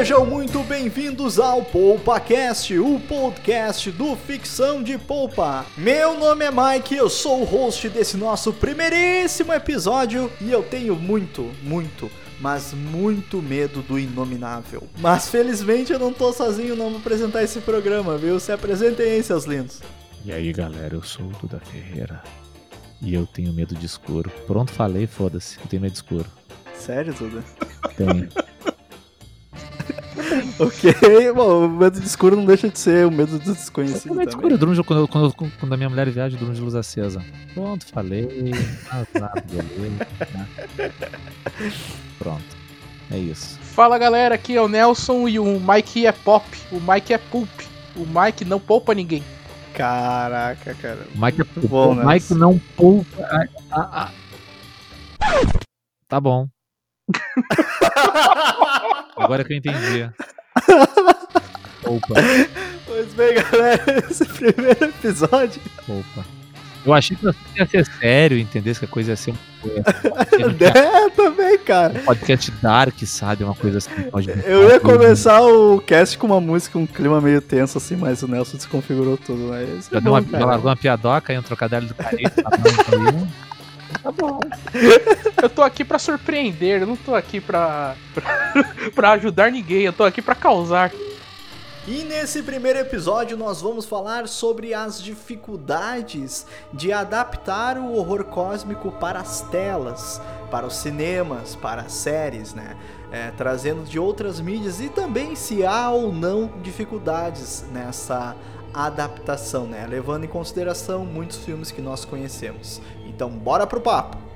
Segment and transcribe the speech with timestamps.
[0.00, 5.66] Sejam muito bem-vindos ao PoupaCast, o podcast do Ficção de Poupa.
[5.76, 10.96] Meu nome é Mike, eu sou o host desse nosso primeiríssimo episódio e eu tenho
[10.96, 12.10] muito, muito,
[12.40, 14.88] mas muito medo do inominável.
[14.98, 18.40] Mas felizmente eu não tô sozinho não vou apresentar esse programa, viu?
[18.40, 19.82] Se apresentem aí, seus lindos.
[20.24, 22.22] E aí galera, eu sou o Duda Ferreira
[23.02, 24.32] e eu tenho medo de escuro.
[24.46, 26.26] Pronto, falei, foda-se, eu tenho medo de escuro.
[26.72, 27.44] Sério, Duda?
[27.98, 28.30] Tenho.
[30.58, 34.14] ok, bom, o medo de escuro não deixa de ser o medo do desconhecido tenho
[34.14, 34.54] medo de escuro.
[34.54, 37.24] Eu durmo quando, quando, quando a minha mulher viaja, eu durmo de luz acesa.
[37.54, 38.52] Pronto, falei.
[38.90, 40.06] Ah, tá, beleza.
[40.34, 40.48] né?
[42.18, 42.60] Pronto.
[43.10, 43.58] É isso.
[43.60, 47.48] Fala galera, aqui é o Nelson e o Mike é pop, o Mike é pulp.
[47.96, 49.22] O Mike não poupa ninguém.
[49.74, 51.06] Caraca, cara.
[51.14, 52.04] O Mike, Muito bom, o né?
[52.14, 53.22] Mike não poupa.
[53.22, 54.10] a- a- a-
[56.08, 56.48] Tá bom.
[59.16, 60.10] Agora que eu entendi.
[61.82, 62.14] Poupa,
[62.86, 66.24] Pois bem, galera, esse primeiro episódio poupa.
[66.84, 67.26] Eu achei que
[67.58, 69.34] ia ser sério, entendesse que a coisa ia ser um,
[70.64, 72.00] é também, cara.
[72.00, 73.44] um podcast dark, sabe?
[73.44, 73.90] Uma coisa assim.
[74.10, 78.22] pode- Eu ia começar o cast com uma música, um clima meio tenso assim, mas
[78.22, 79.64] o Nelson desconfigurou tudo, né?
[79.78, 82.30] Isso é Já deu uma, já largou uma piadoca aí, um trocadilho do carinho.
[84.02, 84.40] Tá bom.
[85.42, 89.92] Eu tô aqui pra surpreender, eu não tô aqui pra, pra, pra ajudar ninguém, eu
[89.92, 90.92] tô aqui pra causar.
[91.88, 98.92] E nesse primeiro episódio nós vamos falar sobre as dificuldades de adaptar o horror cósmico
[98.92, 102.76] para as telas, para os cinemas, para as séries, né?
[103.10, 108.36] É, trazendo de outras mídias e também se há ou não dificuldades nessa
[108.72, 109.86] adaptação, né?
[109.86, 112.80] Levando em consideração muitos filmes que nós conhecemos.
[113.06, 114.29] Então, bora pro papo!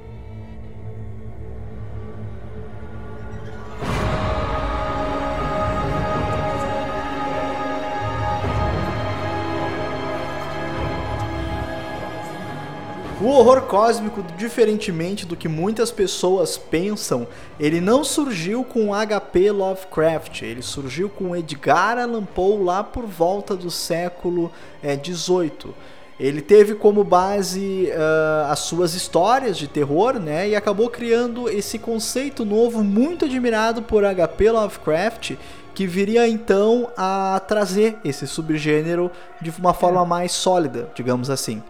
[13.24, 17.26] O horror cósmico, diferentemente do que muitas pessoas pensam,
[17.58, 19.50] ele não surgiu com H.P.
[19.50, 24.52] Lovecraft, ele surgiu com Edgar Allan Poe lá por volta do século
[24.82, 25.72] XVIII.
[26.20, 31.78] Ele teve como base ah, as suas histórias de terror, né, e acabou criando esse
[31.78, 34.50] conceito novo muito admirado por H.P.
[34.50, 35.32] Lovecraft,
[35.74, 41.62] que viria então a trazer esse subgênero de uma forma mais sólida, digamos assim.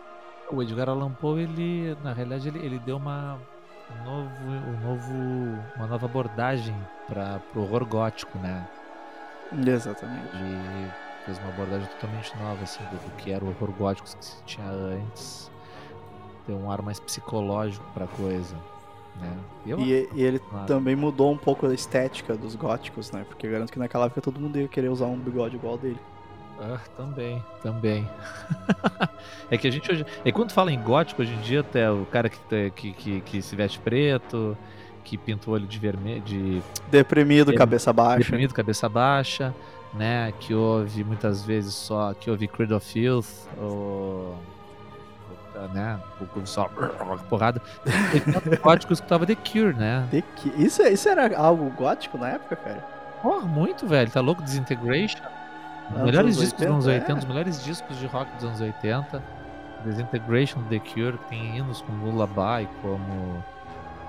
[0.51, 3.39] O Edgar Allan Poe, ele, na realidade, ele, ele deu uma,
[3.91, 5.13] um novo, um novo,
[5.77, 6.77] uma nova abordagem
[7.09, 8.67] para o horror gótico, né?
[9.67, 10.29] Exatamente.
[10.35, 10.91] Ele
[11.25, 14.43] fez uma abordagem totalmente nova, assim, do, do que era o horror gótico que se
[14.45, 15.51] tinha antes.
[16.47, 18.55] Deu um ar mais psicológico pra coisa,
[19.17, 19.37] né?
[19.67, 20.67] Eu, E, e ele Claro.
[20.67, 23.25] também mudou um pouco a estética dos góticos, né?
[23.27, 25.99] Porque eu garanto que naquela época todo mundo ia querer usar um bigode igual dele.
[26.61, 28.09] Ah, também, também.
[29.51, 30.07] é que a gente hoje.
[30.25, 33.21] É quando fala em gótico, hoje em dia até o cara que, tá- que, que,
[33.23, 34.57] que se veste preto,
[35.03, 38.19] que pinta o olho de vermelho, de Deprimido, Ele- cabeça baixa.
[38.19, 39.55] deprimido, cabeça baixa,
[39.93, 40.33] né?
[40.41, 42.15] Que ouve muitas vezes só.
[42.15, 43.27] Que ouve Creed of Filth,
[43.61, 44.39] ou.
[45.75, 46.01] né?
[46.37, 46.71] Ou só
[47.29, 47.61] porrada.
[48.63, 50.07] Góticos que escutava The Cure, né?
[50.11, 52.85] De que- Isso, isso era algo gótico na época, cara?
[53.23, 54.11] Porra, muito, velho.
[54.11, 54.43] Tá louco?
[54.43, 55.19] Disintegration.
[55.91, 57.15] Os melhores 80, discos dos anos 80, é.
[57.15, 59.23] os melhores discos de rock dos anos 80.
[59.85, 63.45] Disintegration The Cure, que tem hinos como Lullaby, como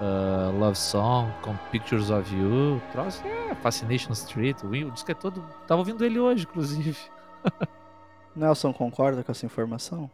[0.02, 2.82] ah, Love Song, como Pictures of You.
[2.92, 4.64] Troço é Fascination Street.
[4.64, 5.44] O o disco é todo.
[5.68, 6.98] Tava ouvindo ele hoje, inclusive.
[8.36, 10.10] Nelson concorda com essa informação?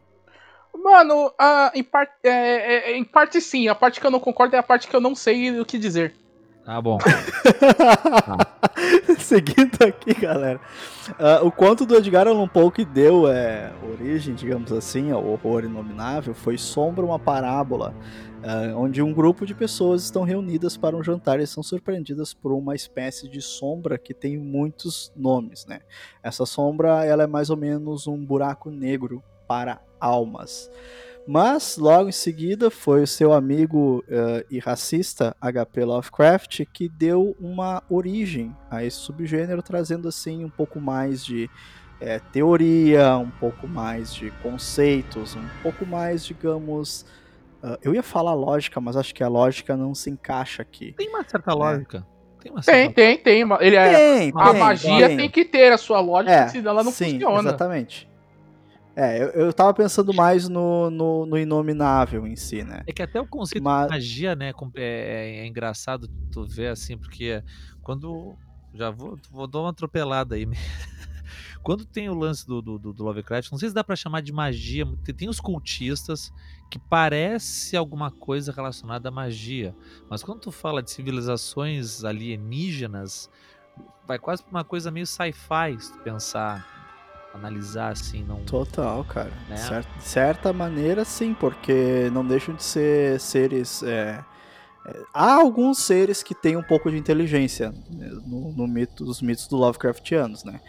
[0.73, 4.55] Mano, ah, em, par- é, é, em parte sim, a parte que eu não concordo
[4.55, 6.15] é a parte que eu não sei o que dizer.
[6.73, 6.97] Ah, bom.
[9.19, 10.57] Seguindo aqui, galera.
[11.19, 15.65] Ah, o conto do Edgar Allan Poe que deu é, origem, digamos assim, ao horror
[15.65, 17.93] inominável foi Sombra, uma parábola,
[18.41, 22.53] ah, onde um grupo de pessoas estão reunidas para um jantar e são surpreendidas por
[22.53, 25.81] uma espécie de sombra que tem muitos nomes, né?
[26.23, 30.71] Essa sombra, ela é mais ou menos um buraco negro para almas.
[31.27, 35.85] Mas logo em seguida foi o seu amigo eh, e racista H.P.
[35.85, 41.49] Lovecraft que deu uma origem a esse subgênero, trazendo assim um pouco mais de
[42.01, 47.05] eh, teoria, um pouco mais de conceitos, um pouco mais, digamos.
[47.61, 50.93] ah, eu ia falar lógica, mas acho que a lógica não se encaixa aqui.
[50.97, 52.05] Tem uma certa lógica.
[52.41, 53.45] Tem uma certa Tem, tem, tem.
[53.45, 55.17] ma- Ele é, Tem, a tem, magia tem.
[55.17, 57.39] tem que ter a sua lógica, É, senão ela não sim, funciona.
[57.49, 58.09] Exatamente.
[58.95, 62.83] É, eu, eu tava pensando mais no, no, no inominável em si, né?
[62.85, 66.67] É que até o conceito Mas- de magia, né, é, é- é engraçado tu ver
[66.67, 67.41] assim, porque
[67.81, 68.35] quando
[68.73, 70.45] já vou, vou dar uma atropelada aí.
[71.63, 74.33] Quando tem o lance do, do, do Lovecraft, não sei se dá para chamar de
[74.33, 74.83] magia,
[75.15, 76.33] tem os cultistas
[76.71, 79.75] que parece alguma coisa relacionada à magia,
[80.09, 83.29] mas quando tu fala de civilizações alienígenas,
[84.07, 86.67] vai quase pra uma coisa meio sci-fi, se tu pensar,
[87.33, 88.37] analisar assim, não.
[88.43, 89.31] Total, cara.
[89.47, 89.55] Né?
[89.55, 93.81] De cer- de certa maneira, sim, porque não deixam de ser seres.
[93.83, 94.23] é,
[94.85, 99.21] é, há alguns seres que têm um pouco de inteligência né, no, no mito, nos
[99.21, 100.59] mitos do Lovecraftianos, né?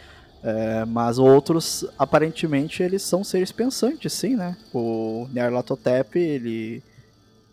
[0.44, 4.56] É, mas outros, aparentemente, eles são seres pensantes, sim, né?
[4.74, 6.82] O Nyarlathotep, ele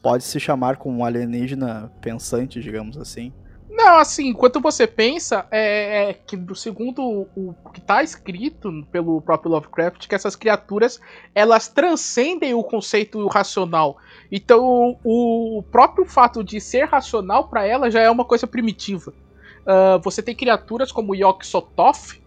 [0.01, 3.31] pode se chamar como um alienígena pensante, digamos assim.
[3.81, 7.01] Não, assim, enquanto você pensa, é, é que do segundo
[7.33, 10.99] o que tá escrito pelo próprio Lovecraft, que essas criaturas
[11.33, 13.95] elas transcendem o conceito racional.
[14.29, 19.13] Então, o, o próprio fato de ser racional para ela já é uma coisa primitiva.
[19.65, 22.19] Ah, você tem criaturas como Yog Sothoth,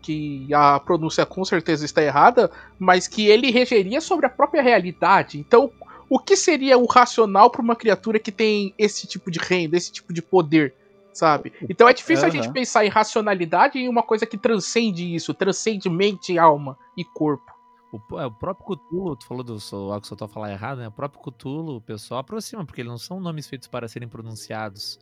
[0.00, 5.40] que a pronúncia com certeza está errada, mas que ele regeria sobre a própria realidade.
[5.40, 5.72] Então,
[6.08, 9.90] o que seria o racional para uma criatura que tem esse tipo de renda, esse
[9.90, 10.72] tipo de poder?
[11.12, 11.52] Sabe?
[11.68, 12.42] Então é difícil a Aham.
[12.42, 17.50] gente pensar em racionalidade em uma coisa que transcende isso, transcende mente, alma e corpo.
[17.92, 20.88] O, é, o próprio Cthulhu, tu falou do algo que eu tô falar errado, né?
[20.88, 24.96] O próprio Cthulhu, o pessoal aproxima, porque eles não são nomes feitos para serem pronunciados,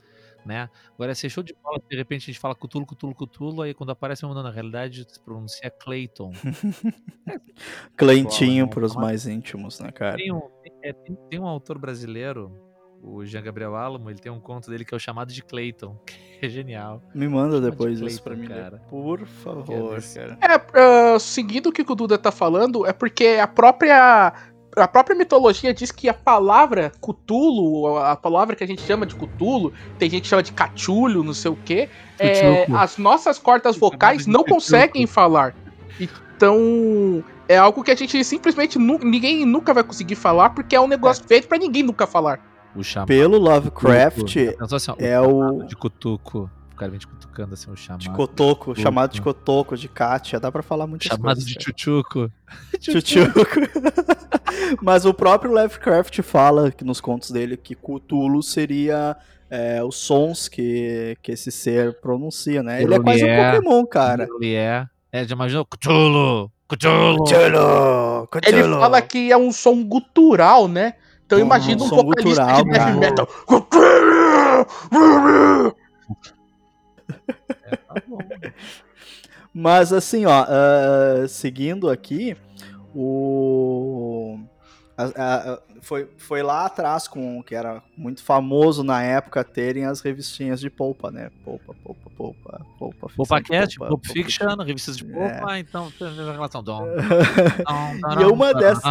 [0.45, 0.71] né?
[0.95, 3.91] Agora, esse show de bola, de repente a gente fala Cthulhu, Cthulhu, Cthulhu, aí quando
[3.91, 6.33] aparece um nome, na realidade se pronuncia Clayton.
[7.95, 9.07] Clentinho não pros fala.
[9.07, 10.17] mais íntimos, né, cara?
[10.17, 10.41] Tem um,
[10.83, 12.51] é, tem, tem um autor brasileiro,
[13.03, 15.97] o Jean Gabriel Alamo, ele tem um conto dele que é o chamado de Clayton,
[16.07, 17.03] que é genial.
[17.15, 18.83] Me manda Chama de depois isso Clayton, pra mim, cara.
[18.89, 20.39] por favor, cara.
[20.41, 24.33] É, ah, seguindo o que o Duda tá falando, é porque a própria
[24.77, 29.17] a própria mitologia diz que a palavra Cthulhu, a palavra que a gente chama de
[29.17, 33.77] Cthulhu, tem gente que chama de cachulho, não sei o quê, é, as nossas cordas
[33.77, 35.57] vocais não conseguem falar.
[36.37, 40.81] Então, é algo que a gente simplesmente nu- ninguém nunca vai conseguir falar porque é
[40.81, 42.39] um negócio feito pra ninguém nunca falar.
[42.79, 43.09] O chamado.
[43.09, 46.51] Pelo Lovecraft, Pensou assim, ó, é o- De cutuco.
[46.73, 48.01] O cara vem te cutucando assim, o chamado.
[48.03, 48.81] de Cotoco, Chuchuco.
[48.81, 51.45] chamado de Cotoco, de Kátia, dá pra falar muitas Chamado coisas.
[51.45, 51.65] de cara.
[51.77, 52.31] chuchuco.
[52.81, 53.41] Chuchuco.
[54.83, 59.17] Mas o próprio Lovecraft fala que nos contos dele que Cthulhu seria
[59.51, 62.83] é, os sons que, que esse ser pronuncia, né?
[62.83, 63.55] Ele é quase um Ele é.
[63.57, 64.29] Pokémon, cara.
[64.41, 64.87] Ele é.
[65.11, 65.65] É, já imaginou?
[65.65, 66.51] Cthulhu!
[66.69, 67.25] Cthulhu!
[67.25, 68.79] Cthulhu, Ele Cthulhu.
[68.81, 70.95] fala que é um som gutural, né?
[71.29, 72.97] Então imagina um vocalista gutural, de heavy cara.
[72.97, 73.29] metal.
[77.71, 78.19] É, tá bom.
[79.53, 82.35] Mas assim, ó, ah, seguindo aqui,
[82.95, 84.38] o.
[84.99, 90.01] a- a- foi, foi lá atrás com que era muito famoso na época terem as
[90.01, 91.31] revistinhas de polpa, né?
[91.45, 93.09] Polpa, polpa, polpa, polpa.
[93.09, 93.09] polpa,
[93.89, 95.39] Pulp polpa Fiction, revistas de É.
[95.39, 96.63] Poupa, então tem relação.
[96.63, 96.85] Dom,
[98.21, 98.83] E uma dessas-.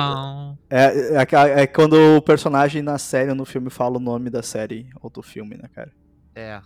[0.69, 4.41] É, é, é quando o personagem na série ou no filme fala o nome da
[4.41, 5.91] série ou do filme, né, cara?
[6.35, 6.61] É,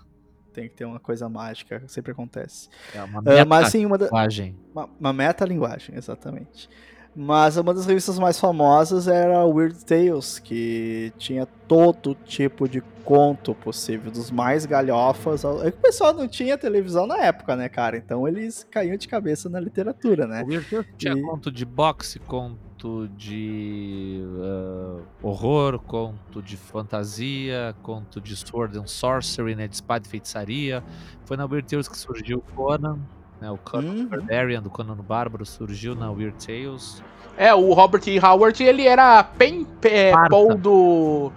[0.54, 2.68] Tem que ter uma coisa mágica, sempre acontece.
[2.94, 4.56] é uma Ah, mas assim, uma, da, linguagem.
[4.74, 6.68] uma, uma metalinguagem, exatamente.
[7.14, 13.54] Mas uma das revistas mais famosas era Weird Tales, que tinha todo tipo de conto
[13.54, 15.44] possível, dos mais galhofas.
[15.44, 17.98] ao- É o pessoal não tinha televisão na época, né, cara?
[17.98, 20.42] Então eles caíam de cabeça na literatura, né?
[20.44, 27.76] O Weird Tales tinha E- conto de boxe, conto de ah, horror, conto de fantasia,
[27.84, 30.82] conto de sword and sorcery, né, de espada e feitiçaria.
[31.26, 33.00] Foi na Weird Tales que surgiu o Conan,
[33.42, 34.06] né, o Conan Uhum.
[34.08, 37.04] Barbarian do Conan o Bárbaro surgiu na Weird Tales.
[37.38, 38.20] É, o Robert E.
[38.20, 40.12] Howard, ele era pen, é.
[40.30, 41.32] Paul do,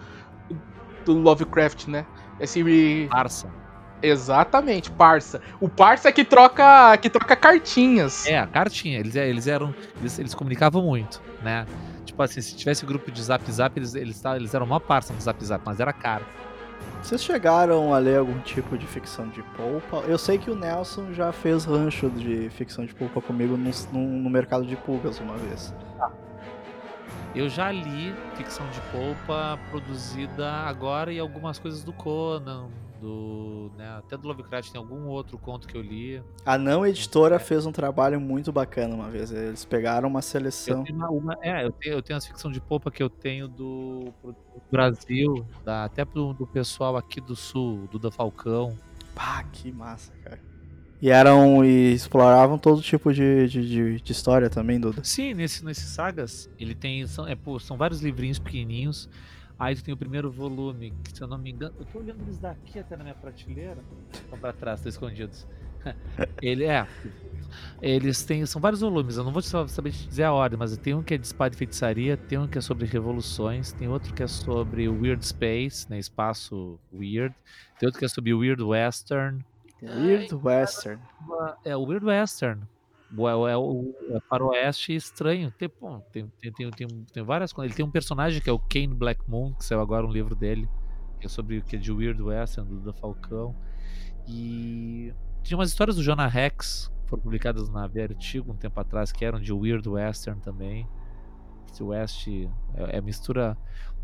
[1.04, 2.04] do Lovecraft, né?
[2.38, 3.48] Esse Parça.
[4.02, 5.40] exatamente, parça.
[5.60, 8.26] O parça que troca que troca cartinhas.
[8.26, 8.98] É, a cartinha.
[8.98, 9.74] Eles, eles eram.
[10.00, 11.64] Eles, eles comunicavam muito, né?
[12.04, 15.20] Tipo assim, se tivesse grupo de zap zap, eles, eles, eles eram uma parça no
[15.20, 16.24] zap zap, mas era caro.
[17.02, 19.98] Vocês chegaram a ler algum tipo de ficção de polpa?
[20.08, 24.30] Eu sei que o Nelson já fez rancho de ficção de polpa comigo no, no,
[24.30, 25.74] mercado de pulgas uma vez.
[27.34, 32.68] Eu já li ficção de polpa produzida agora e algumas coisas do Conan,
[33.04, 33.70] do.
[33.76, 36.22] Né, até do Lovecraft tem algum outro conto que eu li.
[36.44, 39.30] A não editora fez um trabalho muito bacana uma vez.
[39.30, 40.84] Eles pegaram uma Eu seleção.
[40.84, 43.48] tenho, uma, uma- é, eu tenho, eu tenho as ficção de polpa que eu tenho
[43.48, 44.34] do, do
[44.70, 48.76] Brasil, da, até do, do pessoal aqui do sul, do da Falcão.
[49.14, 50.40] Pá, que massa, cara.
[51.00, 51.64] E eram.
[51.64, 55.02] E exploravam todo tipo de, de, de, de história também, Duda.
[55.04, 57.06] Sim, nesse, nesses sagas, ele tem.
[57.06, 59.08] São, é, pô, são vários livrinhos pequenininhos.
[59.58, 61.74] Aí tu tem o primeiro volume, que se eu não me engano.
[61.78, 63.78] Eu tô olhando eles daqui até na minha prateleira.
[64.12, 65.46] Estão pra trás, estão escondidos.
[66.42, 66.86] Ele é.
[67.80, 68.44] Eles têm.
[68.46, 71.14] São vários volumes, eu não vou saber te dizer a ordem, mas tem um que
[71.14, 74.26] é de espada e feitiçaria, tem um que é sobre revoluções, tem outro que é
[74.26, 75.98] sobre Weird Space, né?
[75.98, 77.34] Espaço Weird,
[77.78, 79.44] tem outro que é sobre Weird Western.
[79.82, 81.00] Weird Western.
[81.64, 82.62] É o Weird Western.
[83.12, 85.52] É, é o é faroeste estranho.
[85.56, 87.70] Tem, bom, tem, tem, tem, tem, várias coisas.
[87.70, 90.34] Ele tem um personagem que é o Kane Black Moon, que saiu agora um livro
[90.34, 90.68] dele,
[91.20, 93.54] que é sobre que é de Weird Western, do, do Falcão.
[94.26, 99.12] E tinha umas histórias do Jonah Rex, que foram publicadas na Vertigo um tempo atrás,
[99.12, 100.88] que eram de Weird Western também.
[101.70, 103.56] Esse West é, é mistura.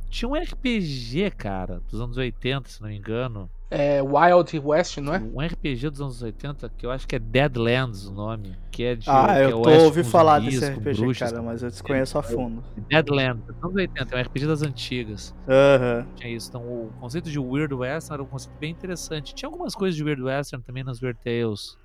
[0.09, 5.15] Tinha um RPG, cara, dos anos 80, se não me engano, é, Wild West, não
[5.15, 5.21] é?
[5.21, 8.57] Um RPG dos anos 80 que eu acho que é Deadlands o nome.
[8.69, 11.71] Que é de, ah, eu é tô ouvindo falar desse RPG, bruxas, cara, mas eu
[11.71, 12.65] desconheço a fundo.
[12.89, 15.35] Deadlands, dos anos 80, é um RPG das antigas.
[15.49, 16.07] Aham.
[16.17, 16.49] Tinha isso.
[16.49, 19.35] Então o conceito de Weird Western era um conceito bem interessante.
[19.35, 21.79] Tinha algumas coisas de Weird Western também nas Weird Tales.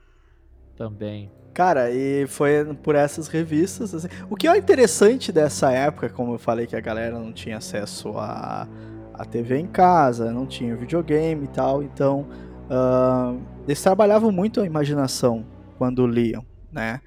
[0.75, 1.31] Também.
[1.53, 3.93] Cara, e foi por essas revistas.
[3.93, 4.07] Assim.
[4.29, 8.17] O que é interessante dessa época, como eu falei que a galera não tinha acesso
[8.17, 8.67] a
[9.17, 12.27] a TV em casa, não tinha videogame e tal, então
[12.69, 15.45] uh, eles trabalhavam muito a imaginação
[15.77, 17.01] quando liam, né?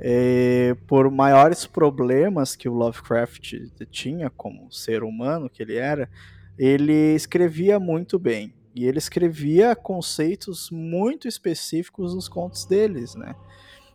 [0.00, 3.54] E por maiores problemas que o Lovecraft
[3.90, 6.10] tinha como ser humano que ele era,
[6.58, 13.36] ele escrevia muito bem e ele escrevia conceitos muito específicos nos contos deles, né?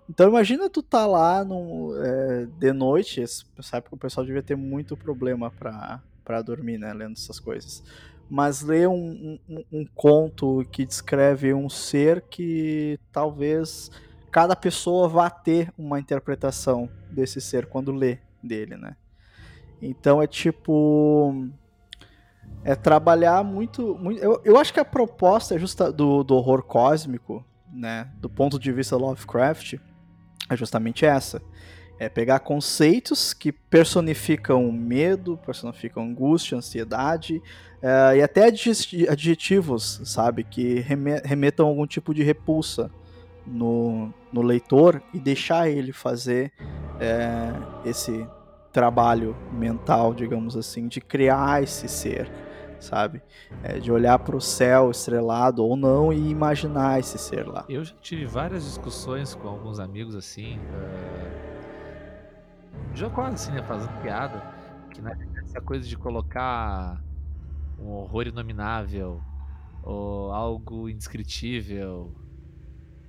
[0.10, 3.24] Então imagina tu tá lá no, é, de noite,
[3.62, 7.84] sabe que o pessoal devia ter muito problema para para dormir, né, lendo essas coisas.
[8.30, 13.90] Mas ler um, um, um, conto que descreve um ser que talvez
[14.30, 18.96] cada pessoa vá ter uma interpretação desse ser quando lê dele, né?
[19.82, 21.48] Então é tipo
[22.64, 26.62] é trabalhar muito, muito eu, eu acho que a proposta é justa do, do horror
[26.62, 27.44] cósmico,
[27.74, 29.80] né, do ponto de vista Lovecraft,
[30.48, 31.42] é justamente essa
[32.00, 37.44] é pegar conceitos que personificam medo, personificam angústia, ansiedade
[37.82, 38.46] é, e até
[39.10, 40.80] adjetivos, sabe, que
[41.24, 42.90] remetam a algum tipo de repulsa
[43.46, 46.54] no, no leitor e deixar ele fazer
[47.02, 47.52] é,
[47.84, 48.26] esse
[48.72, 52.32] trabalho mental, digamos assim, de criar esse ser,
[52.80, 53.22] sabe?
[53.62, 57.66] É, de olhar para o céu estrelado ou não e imaginar esse ser lá.
[57.68, 60.58] Eu já tive várias discussões com alguns amigos assim.
[60.60, 61.49] Uh
[62.94, 63.64] já quase assim, né?
[63.64, 64.42] Fazendo piada.
[64.92, 67.02] Que né, essa coisa de colocar
[67.80, 69.22] um horror inominável,
[69.84, 72.14] ou algo indescritível,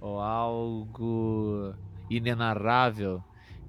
[0.00, 1.74] ou algo
[2.08, 3.22] inenarrável,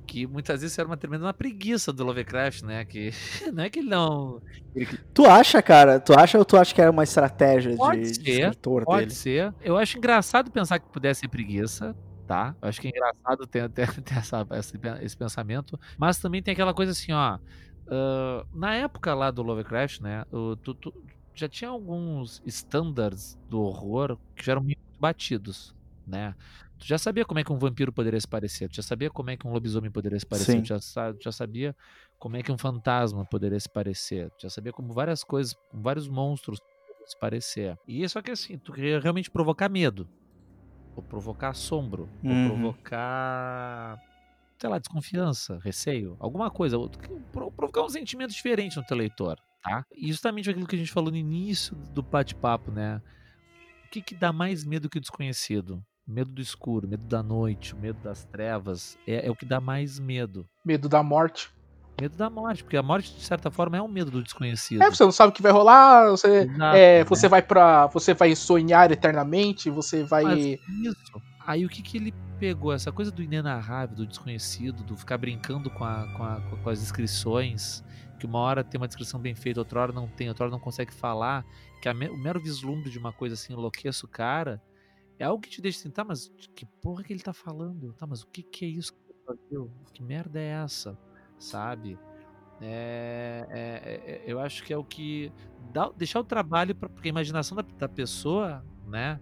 [0.06, 2.86] que muitas vezes era uma tremenda uma preguiça do Lovecraft, né?
[2.86, 3.12] Que
[3.52, 4.42] não é que ele não.
[5.14, 6.00] Tu acha, cara?
[6.00, 8.98] Tu acha ou tu acha que era uma estratégia pode de, ser, de escritor pode
[8.98, 9.08] dele?
[9.08, 9.54] Pode ser.
[9.62, 11.96] Eu acho engraçado pensar que pudesse ser preguiça
[12.32, 12.56] tá?
[12.62, 14.48] Eu acho que é engraçado ter, ter, ter essa,
[15.02, 17.38] esse pensamento, mas também tem aquela coisa assim, ó.
[17.88, 20.24] Uh, na época lá do Lovecraft, né?
[20.32, 20.94] Uh, tu, tu,
[21.36, 25.76] já tinha alguns standards do horror que já eram muito batidos,
[26.08, 26.34] né?
[26.80, 29.30] Tu já sabia como é que um vampiro poderia se parecer, tu já sabia como
[29.30, 30.80] é que um lobisomem poderia se parecer, tu já,
[31.20, 31.76] já sabia
[32.18, 36.08] como é que um fantasma poderia se parecer, tu já sabia como várias coisas, vários
[36.08, 36.60] monstros
[37.06, 37.78] se parecer.
[37.86, 40.08] E só que assim, tu queria realmente provocar medo,
[40.96, 42.44] ou provocar assombro, uhum.
[42.44, 44.02] ou provocar,
[44.58, 46.78] sei lá, desconfiança, receio, alguma coisa,
[47.32, 49.86] provocar um sentimento diferente no teu leitor, tá?
[49.96, 53.02] E justamente aquilo que a gente falou no início do bate-papo, né?
[53.86, 55.84] O que, que dá mais medo que o desconhecido?
[56.08, 60.00] Medo do escuro, medo da noite, medo das trevas, é, é o que dá mais
[60.00, 60.48] medo.
[60.66, 61.52] Medo da morte.
[62.02, 64.82] Medo da morte, porque a morte, de certa forma, é um medo do desconhecido.
[64.82, 67.04] É, você não sabe o que vai rolar, você, Exato, é, né?
[67.04, 70.24] você vai para Você vai sonhar eternamente, você vai.
[70.24, 70.40] Mas
[70.84, 71.22] isso.
[71.46, 72.74] Aí o que, que ele pegou?
[72.74, 76.80] Essa coisa do inenarrável, do desconhecido, do ficar brincando com, a, com, a, com as
[76.80, 77.84] descrições,
[78.20, 80.60] que uma hora tem uma descrição bem feita, outra hora não tem, outra hora não
[80.60, 81.46] consegue falar,
[81.84, 84.60] que a, o mero vislumbre de uma coisa assim enlouqueça o cara,
[85.20, 87.94] é algo que te deixa assim, tá, mas que porra que ele tá falando?
[87.94, 89.72] Tá, mas o que, que é isso que ele fazia?
[89.94, 90.98] Que merda é essa?
[91.42, 91.98] Sabe?
[92.62, 95.32] É, é, é, eu acho que é o que
[95.74, 99.20] dá, deixar o trabalho pra, porque a imaginação da, da, pessoa, né,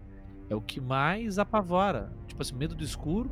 [0.49, 2.11] é o que mais apavora.
[2.27, 3.31] Tipo assim, medo do escuro,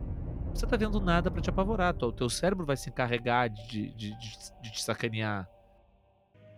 [0.53, 4.17] você tá vendo nada para te apavorar, o teu cérebro vai se encarregar de, de,
[4.17, 5.48] de, de te sacanear.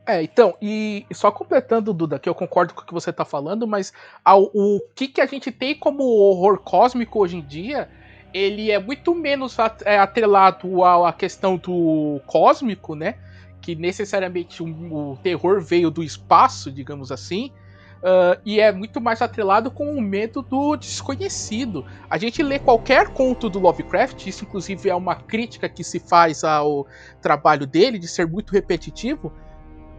[0.06, 3.68] É, então, e só completando, Duda, que eu concordo com o que você tá falando,
[3.68, 3.94] mas
[4.24, 7.90] ao, o que, que a gente tem como horror cósmico hoje em dia
[8.34, 13.16] ele é muito menos é, atrelado à questão do cósmico, né?
[13.62, 17.52] Que necessariamente o terror veio do espaço, digamos assim.
[18.00, 21.86] Uh, e é muito mais atrelado com o medo do desconhecido.
[22.10, 26.46] A gente lê qualquer conto do Lovecraft, isso inclusive é uma crítica que se faz
[26.46, 26.88] ao
[27.22, 29.34] trabalho dele, de ser muito repetitivo,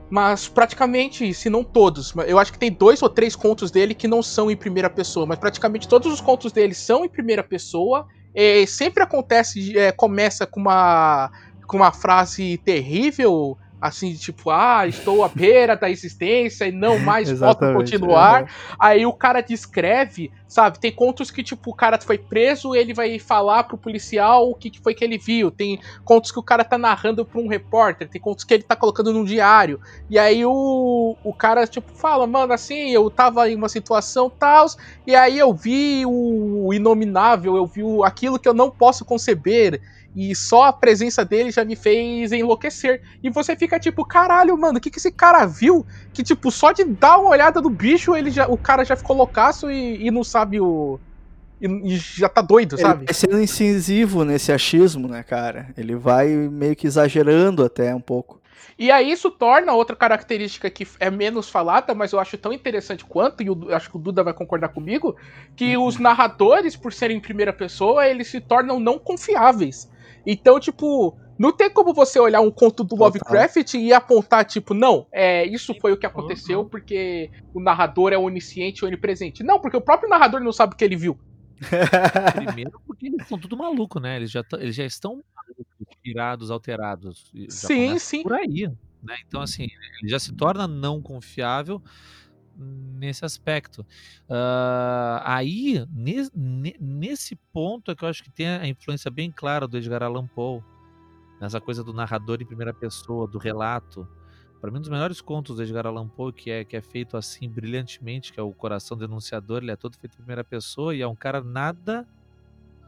[0.08, 4.08] mas praticamente, se não todos, eu acho que tem dois ou três contos dele que
[4.08, 8.08] não são em primeira pessoa, mas praticamente todos os contos dele são em primeira pessoa.
[8.34, 11.30] E sempre acontece, é, começa com uma,
[11.66, 17.32] com uma frase terrível, assim, tipo, ah, estou à beira da existência e não mais
[17.32, 18.50] posso continuar.
[18.78, 20.78] Aí o cara descreve, sabe?
[20.78, 24.70] Tem contos que, tipo, o cara foi preso, ele vai falar pro policial o que,
[24.70, 25.50] que foi que ele viu.
[25.50, 28.76] Tem contos que o cara tá narrando pra um repórter, tem contos que ele tá
[28.76, 29.80] colocando num diário.
[30.08, 34.66] E aí o, o cara, tipo, fala, mano, assim, eu tava em uma situação tal,
[35.06, 39.80] e aí eu vi o inominável, eu vi o, aquilo que eu não posso conceber.
[40.14, 43.00] E só a presença dele já me fez enlouquecer.
[43.22, 45.86] E você fica tipo, caralho, mano, o que, que esse cara viu?
[46.12, 49.16] Que, tipo, só de dar uma olhada no bicho, ele já, o cara já ficou
[49.16, 50.98] loucaço e, e não sabe o.
[51.60, 53.04] E, e, já tá doido, ele sabe?
[53.04, 55.68] Vai sendo incisivo nesse achismo, né, cara?
[55.76, 58.40] Ele vai meio que exagerando até um pouco.
[58.80, 63.04] E aí isso torna outra característica que é menos falada, mas eu acho tão interessante
[63.04, 65.16] quanto, e eu acho que o Duda vai concordar comigo,
[65.54, 65.84] que uhum.
[65.84, 69.86] os narradores, por serem em primeira pessoa, eles se tornam não confiáveis.
[70.26, 75.06] Então, tipo, não tem como você olhar um conto do Lovecraft e apontar, tipo, não,
[75.10, 79.42] é, isso foi o que aconteceu porque o narrador é onisciente ou onipresente.
[79.42, 81.18] Não, porque o próprio narrador não sabe o que ele viu.
[82.34, 84.16] Primeiro porque eles estão tudo maluco, né?
[84.16, 85.22] Eles já, eles já estão
[86.02, 87.32] tirados, alterados.
[87.48, 88.22] sim, sim.
[88.22, 88.70] Por aí.
[89.02, 89.16] Né?
[89.26, 89.64] Então, assim,
[90.00, 91.82] ele já se torna não confiável
[92.60, 93.82] nesse aspecto.
[94.28, 99.66] Uh, aí, ne, nesse ponto é que eu acho que tem a influência bem clara
[99.66, 100.62] do Edgar Allan Poe,
[101.40, 104.06] nessa coisa do narrador em primeira pessoa, do relato.
[104.60, 107.16] Para mim, um dos melhores contos do Edgar Allan Poe, que é, que é feito
[107.16, 111.00] assim brilhantemente, que é o Coração Denunciador, ele é todo feito em primeira pessoa e
[111.00, 112.06] é um cara nada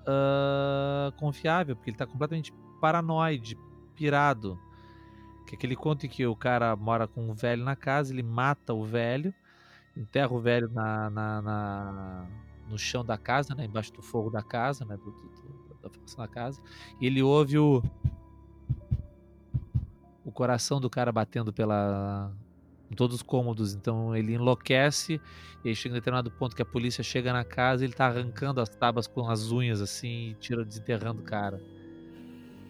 [0.02, 3.56] uh, confiável, porque ele está completamente paranoide,
[3.94, 4.58] pirado.
[5.46, 8.22] Que é aquele conto em que o cara mora com um velho na casa, ele
[8.22, 9.34] mata o velho,
[9.96, 12.26] enterra o velho na, na, na,
[12.68, 16.28] no chão da casa, né, embaixo do fogo da casa, né, do, do, da da
[16.28, 16.60] casa,
[17.00, 17.82] e ele ouve o
[20.24, 22.32] o coração do cara batendo pela
[22.90, 25.18] em todos os cômodos, então ele enlouquece
[25.64, 28.06] e aí chega em determinado ponto que a polícia chega na casa e ele tá
[28.06, 31.56] arrancando as tábuas com as unhas assim e tira desenterrando o cara.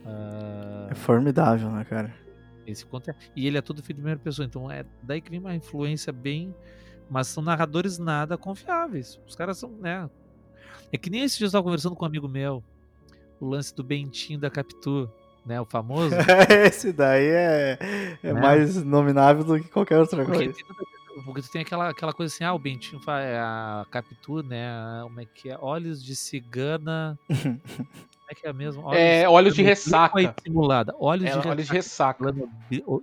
[0.04, 0.90] Uh...
[0.90, 2.14] É formidável, né, cara?
[2.64, 3.16] Esse conto é...
[3.34, 6.12] E ele é todo feito de primeira pessoa, então é daí que vem uma influência
[6.12, 6.54] bem
[7.12, 9.20] mas são narradores nada confiáveis.
[9.28, 10.08] Os caras são, né?
[10.90, 12.64] É que nem esse dia eu estava conversando com um amigo meu,
[13.38, 15.10] o lance do Bentinho da Capitu,
[15.44, 15.60] né?
[15.60, 16.14] O famoso.
[16.66, 17.78] esse daí é,
[18.22, 18.40] é né?
[18.40, 20.54] mais nominável do que qualquer outra porque coisa.
[20.54, 24.42] Tem, porque tu tem aquela, aquela coisa assim, ah, o Bentinho faz é a Capitu,
[24.42, 24.72] né?
[25.02, 25.58] Como é que é?
[25.60, 27.18] Olhos de cigana.
[28.32, 28.82] É que é mesmo?
[28.82, 30.22] Olhos, é, olhos de ressaca.
[30.22, 30.94] E dissimulada.
[30.98, 32.24] Olhos, é, de, olhos de ressaca.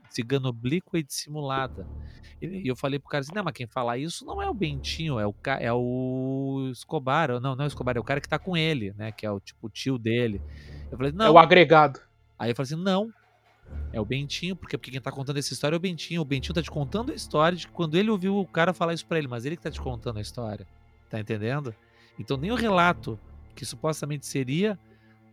[0.10, 1.86] Cigano oblíqua e dissimulada.
[2.42, 5.20] E eu falei pro cara assim, não, mas quem fala isso não é o Bentinho,
[5.20, 7.40] é o, é o Escobar.
[7.40, 9.12] Não, não é o Escobar, é o cara que tá com ele, né?
[9.12, 10.42] Que é o tipo o tio dele.
[10.92, 11.28] Eu falei, não.
[11.28, 12.00] É o agregado.
[12.40, 13.14] Aí eu falei assim, não.
[13.94, 16.22] É o Bentinho, porque, porque quem tá contando essa história é o Bentinho.
[16.22, 19.06] O Bentinho tá te contando a história de quando ele ouviu o cara falar isso
[19.06, 20.66] pra ele, mas ele que tá te contando a história.
[21.08, 21.76] Tá entendendo?
[22.18, 23.20] Então nem o relato
[23.54, 24.80] que supostamente seria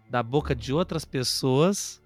[0.08, 2.02] da boca de outras pessoas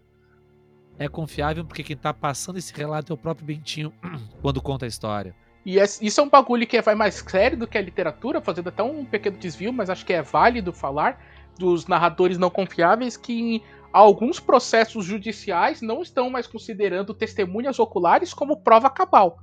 [0.98, 3.92] é confiável porque quem tá passando esse relato é o próprio Bentinho
[4.42, 5.34] quando conta a história.
[5.64, 8.82] E isso é um bagulho que vai mais sério do que a literatura, fazendo até
[8.82, 11.22] um pequeno desvio, mas acho que é válido falar
[11.58, 18.56] dos narradores não confiáveis que alguns processos judiciais não estão mais considerando testemunhas oculares como
[18.56, 19.38] prova cabal.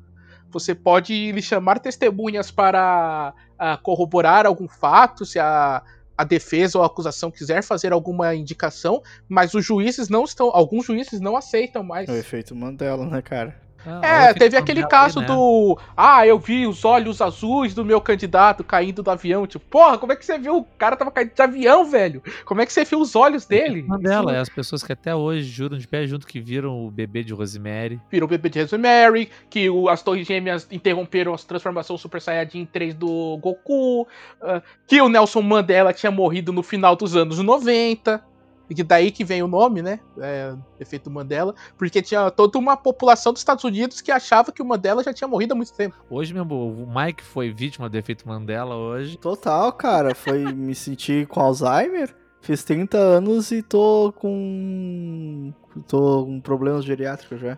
[0.49, 5.83] Você pode lhe chamar testemunhas para uh, corroborar algum fato, se a
[6.17, 10.85] a defesa ou a acusação quiser fazer alguma indicação, mas os juízes não estão, alguns
[10.85, 12.09] juízes não aceitam mais.
[12.09, 13.66] É o efeito Mandela, né, cara?
[13.87, 15.27] Ah, é, teve aquele caso né?
[15.27, 15.77] do.
[15.95, 19.47] Ah, eu vi os olhos azuis do meu candidato caindo do avião.
[19.47, 20.57] Tipo, porra, como é que você viu?
[20.57, 22.21] O cara tava caindo de avião, velho.
[22.45, 23.83] Como é que você viu os olhos dele?
[23.83, 27.23] Mandela, é as pessoas que até hoje juram de pé junto que viram o bebê
[27.23, 27.99] de Rosemary.
[28.11, 32.65] Viram o bebê de Rosemary, que o, as Torres Gêmeas interromperam a transformação Super Saiyajin
[32.65, 38.21] 3 do Goku, uh, que o Nelson Mandela tinha morrido no final dos anos 90.
[38.69, 39.99] E que daí que vem o nome, né?
[40.19, 44.65] É, efeito Mandela, porque tinha toda uma população dos Estados Unidos que achava que o
[44.65, 45.95] Mandela já tinha morrido há muito tempo.
[46.09, 49.17] Hoje mesmo, o Mike foi vítima do efeito Mandela hoje.
[49.17, 50.13] Total, cara.
[50.13, 52.13] Foi me sentir com Alzheimer.
[52.41, 55.53] Fiz 30 anos e tô com.
[55.87, 57.57] tô com problemas geriátricos já.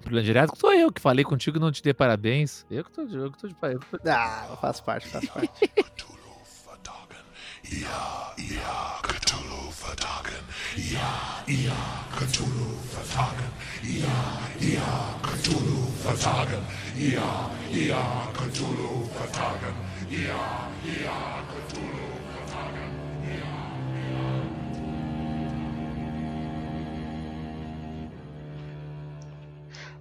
[0.00, 2.64] Problema direto sou eu que falei contigo e não te dei parabéns.
[2.70, 3.84] Eu que tô, eu que tô de parabéns.
[4.06, 5.70] Ah, faz parte, faz parte.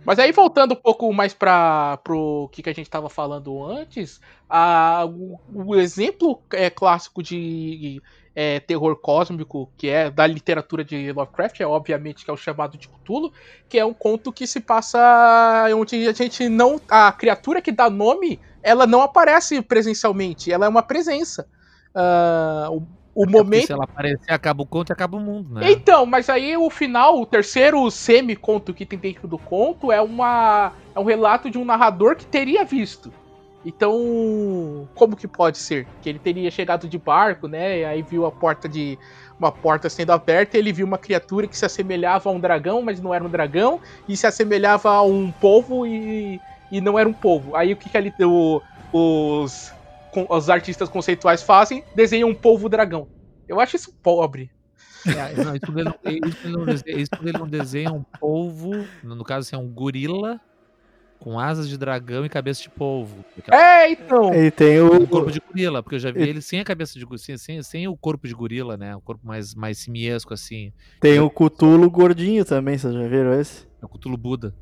[0.10, 4.20] Mas aí voltando um pouco mais para pro que, que a gente estava falando antes,
[4.50, 8.02] a, o, o exemplo é, clássico de
[8.36, 12.78] é, terror cósmico que é da literatura de Lovecraft é obviamente que é o chamado
[12.78, 13.32] de Cthulhu,
[13.68, 15.00] que é um conto que se passa
[15.76, 20.70] onde a gente não a criatura que dá nome ela não aparece presencialmente, ela é
[20.70, 21.48] uma presença.
[21.96, 23.66] Uh, o Até momento.
[23.66, 25.72] Se ela aparecer, acaba o conto e acaba o mundo, né?
[25.72, 30.74] Então, mas aí o final, o terceiro semi-conto que tem dentro do conto é uma
[30.96, 33.12] é um relato de um narrador que teria visto.
[33.70, 35.86] Então, como que pode ser?
[36.02, 37.82] Que ele teria chegado de barco, né?
[37.82, 38.98] E aí viu a porta de
[39.38, 43.00] uma porta sendo aberta, ele viu uma criatura que se assemelhava a um dragão, mas
[43.00, 47.14] não era um dragão, e se assemelhava a um povo e, e não era um
[47.14, 47.56] povo.
[47.56, 48.60] Aí o que que ele o,
[48.92, 49.72] os
[50.28, 53.08] os artistas conceituais fazem, desenham um polvo dragão.
[53.48, 54.50] Eu acho isso pobre.
[55.06, 58.72] É, não, isso ele não, isso ele não desenha, isso ele não desenha um polvo,
[59.04, 60.42] no caso assim, é um gorila
[61.20, 63.24] com asas de dragão e cabeça de polvo.
[63.52, 64.34] É, então.
[64.34, 65.04] Ele tem o.
[65.04, 67.38] O corpo de gorila, porque eu já vi ele sem a cabeça de gorila, sem,
[67.38, 68.96] sem, sem o corpo de gorila, né?
[68.96, 70.72] O corpo mais, mais simiesco, assim.
[71.00, 73.68] Tem o Cutulo gordinho também, vocês já viram esse?
[73.82, 74.56] É o Cthulhu Buda.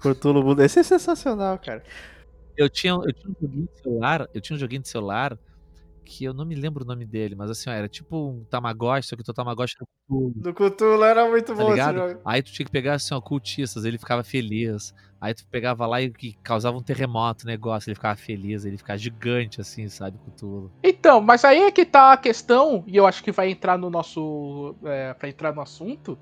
[0.00, 0.64] Cutulo Buda.
[0.64, 1.82] Esse é sensacional, cara.
[2.56, 5.38] Eu tinha, eu tinha um joguinho de celular, eu tinha um joguinho de celular
[6.08, 9.08] que eu não me lembro o nome dele, mas assim, ó, era tipo um Tamagotchi,
[9.08, 11.96] só que o teu Tamagotchi era Cthulhu, Do Cutulo era muito tá bom esse ligado?
[11.98, 12.20] jogo.
[12.24, 14.92] Aí tu tinha que pegar assim, ó, cultistas, ele ficava feliz.
[15.20, 18.78] Aí tu pegava lá e que causava um terremoto o negócio, ele ficava feliz, ele
[18.78, 20.70] ficava gigante assim, sabe, Cthulhu.
[20.82, 23.90] Então, mas aí é que tá a questão, e eu acho que vai entrar no
[23.90, 24.76] nosso.
[24.84, 26.16] É, pra entrar no assunto,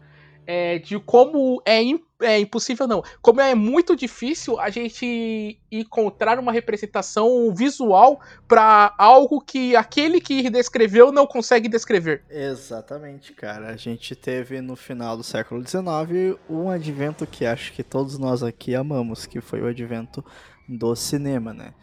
[0.47, 3.03] é, de como é, im- é impossível, não.
[3.21, 10.49] Como é muito difícil a gente encontrar uma representação visual pra algo que aquele que
[10.49, 12.25] descreveu não consegue descrever.
[12.31, 13.69] Exatamente, cara.
[13.69, 18.43] A gente teve no final do século XIX um advento que acho que todos nós
[18.43, 20.25] aqui amamos, que foi o advento
[20.69, 21.75] do cinema, né?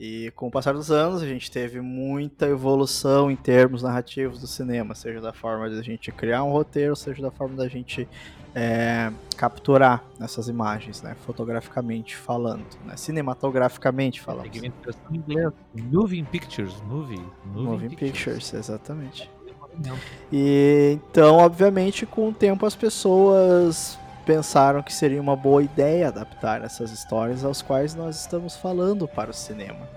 [0.00, 4.48] E com o passar dos anos, a gente teve muita evolução em termos narrativos do
[4.48, 8.08] cinema, seja da forma de a gente criar um roteiro, seja da forma da gente
[8.54, 11.16] é, capturar essas imagens, né?
[11.26, 12.96] Fotograficamente falando, né?
[12.96, 14.50] Cinematograficamente falando.
[14.50, 14.64] Vir
[15.10, 15.52] em inglês.
[15.74, 17.20] Moving Pictures, movie.
[17.46, 18.12] Moving, Moving Pictures.
[18.12, 19.30] Pictures, exatamente.
[19.84, 19.96] Não.
[20.30, 26.62] E então, obviamente, com o tempo as pessoas pensaram que seria uma boa ideia adaptar
[26.62, 29.88] essas histórias aos quais nós estamos falando para o cinema.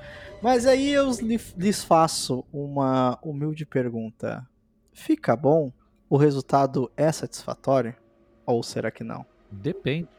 [0.41, 4.47] Mas aí eu lhe- lhes faço uma humilde pergunta:
[4.93, 5.71] fica bom?
[6.09, 7.93] O resultado é satisfatório?
[8.45, 9.25] Ou será que não?
[9.51, 10.09] Depende.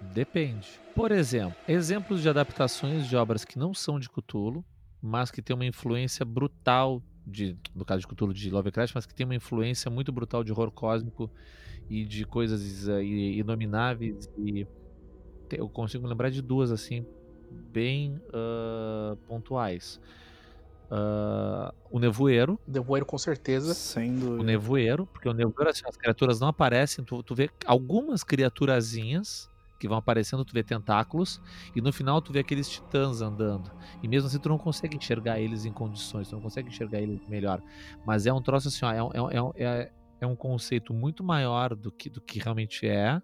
[0.00, 0.68] Depende.
[0.94, 4.64] Por exemplo, exemplos de adaptações de obras que não são de Cthulhu,
[5.00, 9.14] mas que têm uma influência brutal de, no caso de Cthulhu de Lovecraft, mas que
[9.14, 11.30] tem uma influência muito brutal de horror cósmico
[11.88, 14.66] e de coisas eh, inomináveis e
[15.50, 17.06] eu consigo lembrar de duas assim
[17.50, 20.00] bem ah, pontuais.
[20.90, 23.74] Ah, o nevoeiro, Devoeiro com certeza.
[23.74, 28.22] Sem o nevoeiro, porque o nevoeiro, assim, as criaturas não aparecem, tu, tu vê algumas
[28.22, 29.48] criaturazinhas
[29.80, 31.40] que vão aparecendo, tu vê tentáculos,
[31.74, 33.70] e no final tu vê aqueles titãs andando.
[34.02, 37.20] E mesmo assim tu não consegue enxergar eles em condições, tu não consegue enxergar eles
[37.28, 37.60] melhor.
[38.04, 40.36] Mas é um troço assim, ó, é, um- é, um- é, um- é, é um
[40.36, 43.20] conceito muito maior do que, do que realmente é,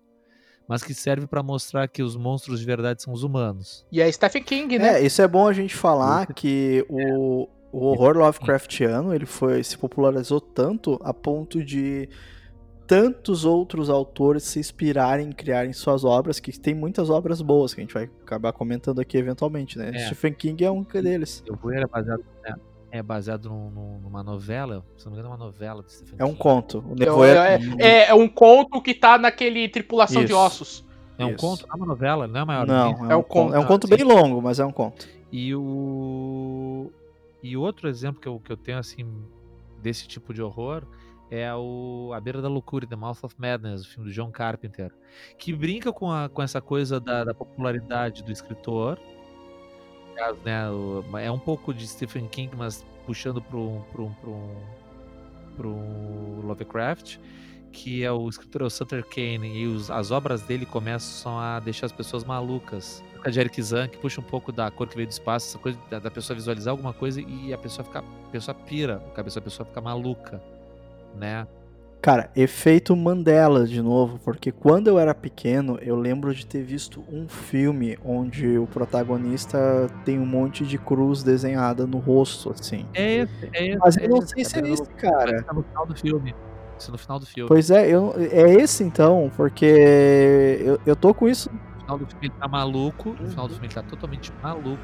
[0.71, 3.85] mas que serve pra mostrar que os monstros de verdade são os humanos.
[3.91, 5.01] E é Stephen King, né?
[5.01, 9.77] É, isso é bom a gente falar que o, o horror Lovecraftiano ele foi se
[9.77, 12.09] popularizou tanto a ponto de
[12.87, 17.81] tantos outros autores se inspirarem em criarem suas obras, que tem muitas obras boas que
[17.81, 19.91] a gente vai acabar comentando aqui eventualmente, né?
[19.93, 20.07] É.
[20.07, 21.43] Stephen King é um deles.
[21.49, 22.55] É baseado, é,
[22.91, 26.17] é baseado num- num- numa novela, se não me engano é uma novela do Stephen
[26.19, 26.39] É um King.
[26.39, 26.79] conto.
[26.87, 27.41] O É, Nevoeiro
[27.79, 30.37] é, é um conto que tá naquele Tripulação de Isso.
[30.41, 30.85] Ossos.
[31.19, 31.39] É um Isso.
[31.39, 32.67] conto, não é uma novela, não é maior.
[32.67, 33.95] Não, é, É um um conto, é um ah, conto sim.
[33.97, 35.07] bem longo, mas é um conto.
[35.31, 36.91] E o
[37.43, 39.07] e outro exemplo que eu, que eu tenho assim
[39.83, 40.83] desse tipo de horror
[41.31, 44.91] é o A Beira da Loucura, The Mouth of Madness, o filme do John Carpenter,
[45.39, 48.99] que brinca com, a, com essa coisa da, da popularidade do escritor.
[50.21, 50.65] Caso, né,
[51.25, 54.15] é um pouco de Stephen King, mas puxando pro, pro,
[55.57, 55.75] pro
[56.45, 57.17] Lovecraft.
[57.73, 61.87] que é o escritor é Sutter Kane e os, as obras dele começam a deixar
[61.87, 63.03] as pessoas malucas.
[63.25, 65.59] A de Eric Zan, que puxa um pouco da cor que veio do espaço, essa
[65.59, 69.11] coisa da, da pessoa visualizar alguma coisa e a pessoa fica, a pessoa pira, a
[69.11, 70.43] cabeça da pessoa fica maluca,
[71.17, 71.47] né?
[72.03, 77.05] Cara, efeito Mandela de novo, porque quando eu era pequeno, eu lembro de ter visto
[77.13, 82.87] um filme onde o protagonista tem um monte de cruz desenhada no rosto, assim.
[82.95, 83.79] É esse, é esse.
[83.79, 85.43] Mas eu é não sei se é é no- esse, cara.
[85.43, 86.35] Tá no final do filme.
[86.79, 87.49] Isso no final do filme.
[87.49, 89.67] Pois é, eu, é esse então, porque
[90.65, 91.51] eu, eu tô com isso.
[91.53, 93.15] No final do filme ele tá maluco.
[93.21, 94.79] No final do filme ele tá totalmente maluco.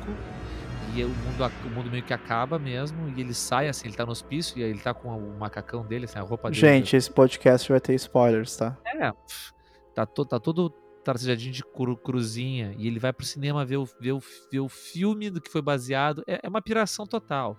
[0.95, 3.09] E o mundo, o mundo meio que acaba mesmo.
[3.17, 4.59] E ele sai assim, ele tá no hospício.
[4.59, 6.61] E aí ele tá com o macacão dele, assim, a roupa dele.
[6.61, 8.77] Gente, esse podcast vai ter spoilers, tá?
[8.87, 9.13] É,
[9.95, 10.71] tá, to, tá todo
[11.05, 12.75] tracejadinho de cru- cruzinha.
[12.79, 14.21] E ele vai pro cinema ver o, ver o,
[14.51, 16.23] ver o filme do que foi baseado.
[16.27, 17.57] É, é uma piração total.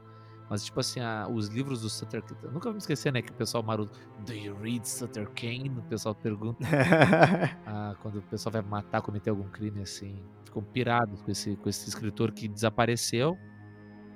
[0.49, 2.39] Mas, tipo assim, a- os livros do Sutter Kane.
[2.43, 3.21] eu Nunca vou me esquecer, né?
[3.21, 3.99] Que o pessoal maroto.
[4.25, 5.69] Do you read Sutter Kane?
[5.77, 6.59] O pessoal pergunta.
[7.69, 10.15] Ah, quando o pessoal vai matar, cometer algum crime assim,
[10.47, 13.37] ficam pirados com esse, com esse escritor que desapareceu,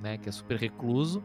[0.01, 1.23] né, que é super recluso,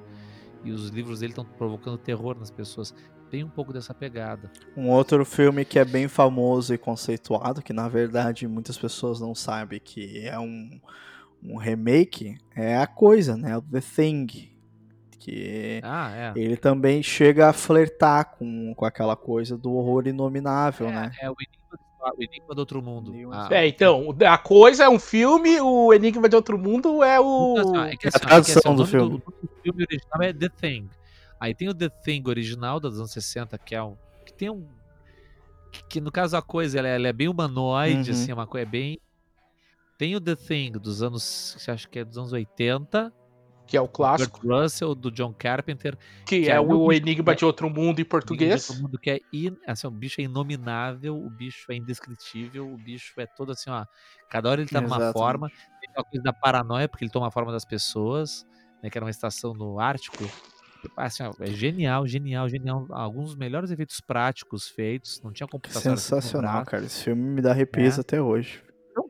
[0.64, 2.94] e os livros dele estão provocando terror nas pessoas.
[3.30, 4.50] Tem um pouco dessa pegada.
[4.76, 9.34] um outro filme que é bem famoso e conceituado, que na verdade muitas pessoas não
[9.34, 10.80] sabem que é um,
[11.42, 13.56] um remake, é a coisa, né?
[13.56, 14.26] O The Thing.
[15.18, 16.32] Que Ah, é.
[16.36, 21.10] ele também chega a flertar com, com aquela coisa do horror inominável, né?
[21.20, 21.85] É, é o Enigma, do-
[22.16, 23.12] o Enigma do Outro Mundo.
[23.32, 27.56] Ah, É, então, a coisa é um filme, o Enigma de Outro Mundo é o.
[27.58, 29.06] Assim, ó, é que a assim, é que tradução assim, o do filme.
[29.06, 30.88] o nome do filme original é The Thing.
[31.40, 33.96] Aí tem o The Thing original dos anos 60, que é um.
[34.24, 34.66] Que tem um.
[35.72, 38.16] Que, que no caso a coisa ela, é- ela é bem humanoide, Uhum.
[38.16, 38.98] assim, é uma coisa bem.
[39.98, 41.56] Tem o The Thing dos anos.
[41.68, 43.12] Acho que é dos anos 80.
[43.66, 44.40] Que é o clássico.
[44.40, 45.96] Kurt Russell, do John Carpenter.
[46.24, 48.68] Que, que é é o Enigma de Outro Mundo em português.
[48.80, 53.12] mundo que é in, assim, o bicho é inominável, o bicho é indescritível, o bicho
[53.20, 53.84] é todo assim, ó.
[54.30, 55.12] Cada hora ele tá numa Exatamente.
[55.12, 55.48] forma.
[55.48, 58.46] Tem aquela coisa da paranoia, porque ele toma a forma das pessoas,
[58.82, 58.88] né?
[58.90, 60.24] Que era uma estação no Ártico.
[60.96, 62.86] Assim, ó, é genial, genial, genial.
[62.90, 65.20] Alguns dos melhores efeitos práticos feitos.
[65.24, 65.96] Não tinha computação.
[65.96, 66.84] Sensacional, cara.
[66.84, 68.00] Esse filme me dá arrepios É.
[68.00, 68.62] até hoje.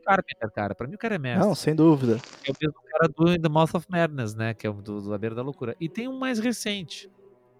[0.07, 0.75] É Carpenter, cara.
[0.75, 1.45] Pra mim o cara é mestre.
[1.45, 2.19] Não, sem dúvida.
[2.47, 4.53] É o mesmo cara do In The Mouth of Madness, né?
[4.53, 5.75] Que é o do, do La Beira da Loucura.
[5.79, 7.09] E tem um mais recente,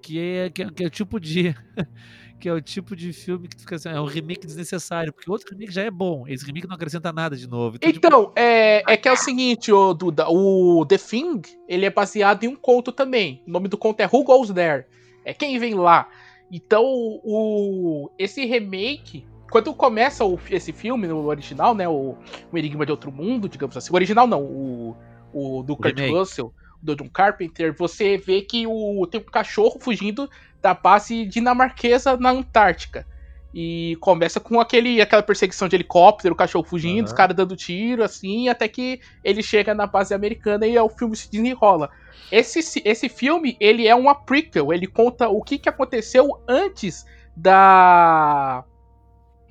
[0.01, 1.55] que é, que é, que é o tipo de.
[2.39, 5.29] que é o tipo de filme que tu fica assim, é um remake desnecessário, porque
[5.29, 6.27] o outro remake já é bom.
[6.27, 7.77] Esse remake não acrescenta nada de novo.
[7.79, 11.89] tipo, Então, é, é que é o seguinte, ô, Duda, o The Thing, ele é
[11.89, 13.43] baseado em um conto também.
[13.47, 14.85] O nome do conto é Who Goes There?
[15.25, 16.09] É quem vem lá.
[16.51, 22.15] Então, o, esse remake, quando começa o- esse filme, no original, né, o,
[22.51, 24.95] o Enigma de Outro Mundo, digamos assim, o original não, o,
[25.33, 25.99] o do Kurt.
[25.99, 30.29] Russell, do John Carpenter, você vê que o, tem um cachorro fugindo
[30.61, 33.05] da base dinamarquesa na Antártica.
[33.53, 37.05] E começa com aquele, aquela perseguição de helicóptero, o cachorro fugindo, Aham.
[37.05, 41.15] os caras dando tiro, assim, até que ele chega na base americana e o filme
[41.15, 41.89] se desenrola.
[42.31, 47.05] Esse, esse filme, ele é uma prequel, ele conta o que, que aconteceu antes
[47.35, 48.63] da...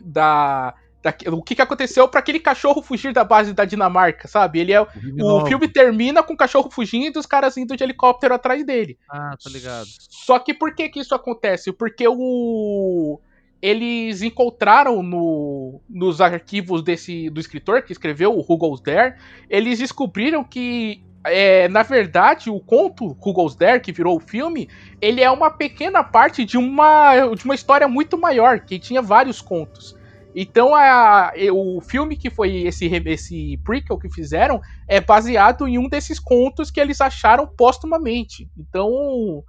[0.06, 0.74] da...
[1.02, 4.60] da o que, que aconteceu para aquele cachorro fugir da base da Dinamarca, sabe?
[4.60, 5.46] Ele é, o filme o novo.
[5.46, 8.98] filme termina com o cachorro fugindo e os caras indo de helicóptero atrás dele.
[9.10, 9.86] Ah, tô ligado.
[9.98, 11.72] Só que por que que isso acontece?
[11.72, 13.20] Porque o
[13.60, 19.16] eles encontraram no, nos arquivos desse do escritor que escreveu o Who Goes There,
[19.48, 24.68] eles descobriram que é, na verdade o conto Who Goes There que virou o filme,
[25.00, 29.40] ele é uma pequena parte de uma de uma história muito maior que tinha vários
[29.40, 29.96] contos.
[30.34, 35.88] Então a, o filme que foi esse esse prequel que fizeram é baseado em um
[35.88, 38.48] desses contos que eles acharam póstumamente.
[38.56, 39.42] Então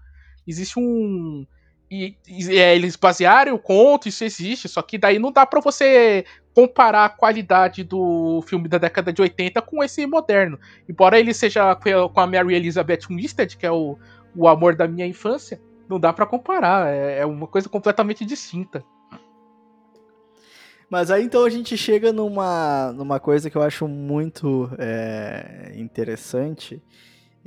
[0.48, 1.46] existe um
[1.89, 5.62] e, e, é, eles basearam o conto, isso existe, só que daí não dá pra
[5.62, 10.60] você comparar a qualidade do filme da década de 80 com esse moderno.
[10.89, 13.97] Embora ele seja com a Mary Elizabeth Winstead, que é o,
[14.36, 18.84] o amor da minha infância, não dá pra comparar, é, é uma coisa completamente distinta.
[20.89, 26.82] Mas aí então a gente chega numa, numa coisa que eu acho muito é, interessante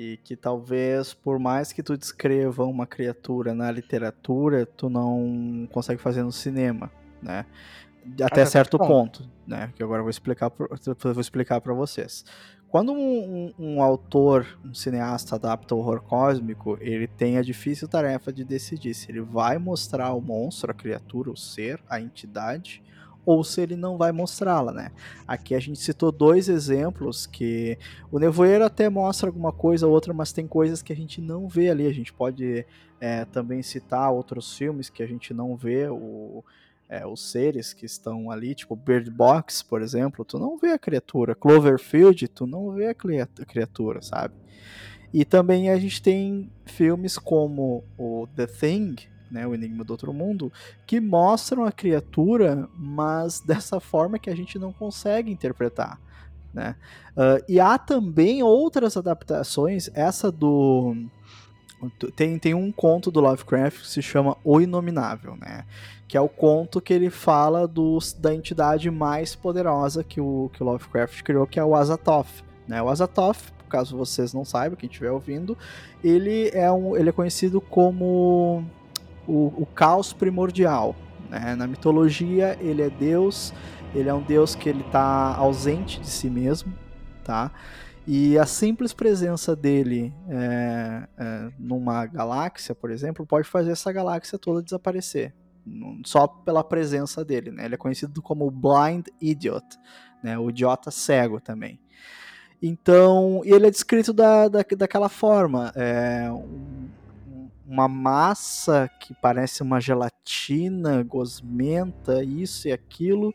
[0.02, 6.00] e que talvez por mais que tu descreva uma criatura na literatura, tu não consegue
[6.00, 6.90] fazer no cinema,
[7.22, 7.44] né?
[8.14, 9.70] Até Até certo certo ponto, né?
[9.76, 12.24] Que agora eu vou explicar, vou explicar para vocês.
[12.70, 17.86] Quando um, um- um autor, um cineasta adapta o horror cósmico, ele tem a difícil
[17.86, 22.82] tarefa de decidir se ele vai mostrar o monstro, a criatura, o ser, a entidade,
[23.30, 24.90] ou se ele não vai mostrá-la, né?
[25.24, 27.78] Aqui a gente citou dois exemplos que
[28.10, 31.46] o Nevoeiro até mostra alguma coisa ou outra, mas tem coisas que a gente não
[31.46, 31.86] vê ali.
[31.86, 32.66] A gente pode
[33.00, 36.44] é, também citar outros filmes que a gente não vê, o,
[36.88, 40.78] é, os seres que estão ali, tipo Bird Box, por exemplo, tu não vê a
[40.78, 41.36] criatura.
[41.36, 42.94] Cloverfield, tu não vê a
[43.46, 44.34] criatura, sabe?
[45.14, 48.96] E também a gente tem filmes como o The Thing,
[49.30, 50.52] né, o Enigma do Outro Mundo,
[50.86, 56.00] que mostram a criatura, mas dessa forma que a gente não consegue interpretar.
[56.52, 56.74] Né?
[57.12, 60.96] Uh, e há também outras adaptações, essa do
[62.14, 65.64] tem, tem um conto do Lovecraft que se chama O Inominável, né?
[66.06, 70.62] Que é o conto que ele fala dos, da entidade mais poderosa que o, que
[70.62, 72.44] o Lovecraft criou, que é o Azathoth.
[72.66, 72.82] Né?
[72.82, 75.56] O Azathoth, caso vocês não saibam, quem estiver ouvindo,
[76.02, 78.64] ele é, um, ele é conhecido como
[79.30, 80.96] o, o caos primordial.
[81.28, 81.54] Né?
[81.54, 83.54] Na mitologia, ele é Deus,
[83.94, 86.72] ele é um Deus que ele está ausente de si mesmo,
[87.24, 87.52] tá?
[88.06, 94.38] E a simples presença dele é, é, numa galáxia, por exemplo, pode fazer essa galáxia
[94.38, 95.32] toda desaparecer.
[96.04, 97.52] Só pela presença dele.
[97.52, 97.66] Né?
[97.66, 99.64] Ele é conhecido como Blind Idiot,
[100.24, 100.36] né?
[100.36, 101.78] o idiota cego também.
[102.60, 105.72] Então, ele é descrito da, da, daquela forma.
[105.76, 106.28] É
[107.70, 113.32] uma massa que parece uma gelatina, gosmenta, isso e aquilo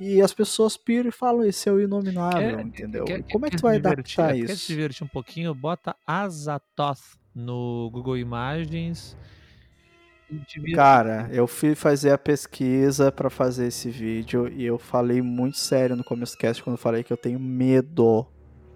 [0.00, 3.04] e as pessoas piram e falam, esse é o inominável, quer, entendeu?
[3.04, 4.46] Quer, como é que tu vai adaptar isso?
[4.46, 5.54] Quer se divertir um pouquinho?
[5.54, 9.14] Bota Azatoth no Google Imagens.
[10.74, 15.94] Cara, eu fui fazer a pesquisa para fazer esse vídeo e eu falei muito sério
[15.94, 18.26] no começo do cast quando eu falei que eu tenho medo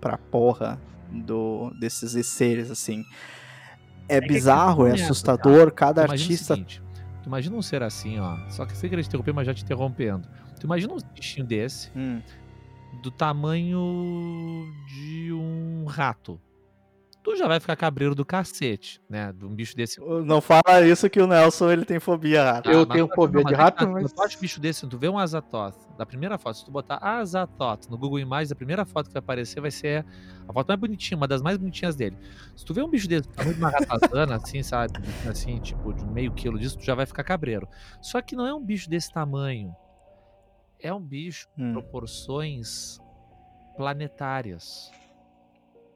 [0.01, 0.79] pra porra
[1.11, 3.03] do, desses seres, assim.
[4.09, 6.55] É, é bizarro, é assustador, cada artista...
[6.55, 6.83] Seguinte,
[7.23, 9.63] tu imagina um ser assim, ó, só que sem querer te interromper, mas já te
[9.63, 10.29] interrompendo
[10.65, 12.23] Tu imagina um bichinho desse, hum.
[13.03, 16.41] do tamanho de um rato.
[17.25, 19.33] Tu já vai ficar cabreiro do cacete, né?
[19.33, 19.99] De um bicho desse.
[19.99, 22.71] Não fala isso que o Nelson ele tem fobia rato.
[22.71, 24.13] eu tenho fobia não, de rato, mas.
[24.13, 27.89] Tu acha bicho desse, tu vê um Azatoth, da primeira foto, se tu botar Azatoth
[27.89, 30.05] no Google Imagens, a primeira foto que vai aparecer vai ser
[30.47, 32.17] a foto mais bonitinha, uma das mais bonitinhas dele.
[32.55, 34.93] Se tu vê um bicho desse, tamanho de uma ratazana, assim, sabe?
[35.27, 37.67] Assim, tipo, de meio quilo disso, tu já vai ficar cabreiro.
[38.03, 39.75] Só que não é um bicho desse tamanho
[40.85, 41.73] é um bicho hum.
[41.73, 43.01] proporções
[43.75, 44.93] planetárias.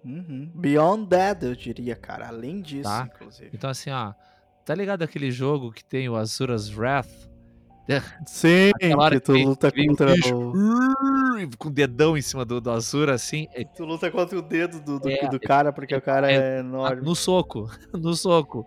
[0.04, 0.50] Uhum.
[0.54, 2.28] Beyond that, eu diria, cara.
[2.28, 3.08] Além disso, tá?
[3.14, 3.50] inclusive.
[3.52, 4.12] Então, assim, ó.
[4.64, 7.28] Tá ligado aquele jogo que tem o Azura's Wrath?
[8.26, 10.52] Sim, que tu luta contra o...
[11.56, 13.48] Com o dedão em cima do, do Azura, assim.
[13.52, 13.64] É...
[13.64, 16.56] Tu luta contra o dedo do, do, é, do cara, porque é, o cara é,
[16.56, 17.02] é enorme.
[17.02, 18.66] No soco, no soco.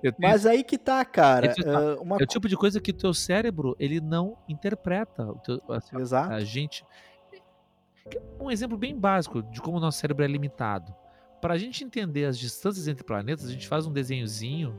[0.00, 0.14] Tenho...
[0.18, 1.54] Mas aí que tá, cara.
[1.58, 2.16] Uh, uma...
[2.18, 5.24] É o tipo de coisa que o teu cérebro ele não interpreta.
[5.24, 6.32] O teu, assim, Exato.
[6.32, 6.84] A gente.
[8.40, 10.94] Um exemplo bem básico de como o nosso cérebro é limitado.
[11.40, 14.74] Para a gente entender as distâncias entre planetas, a gente faz um desenhozinho,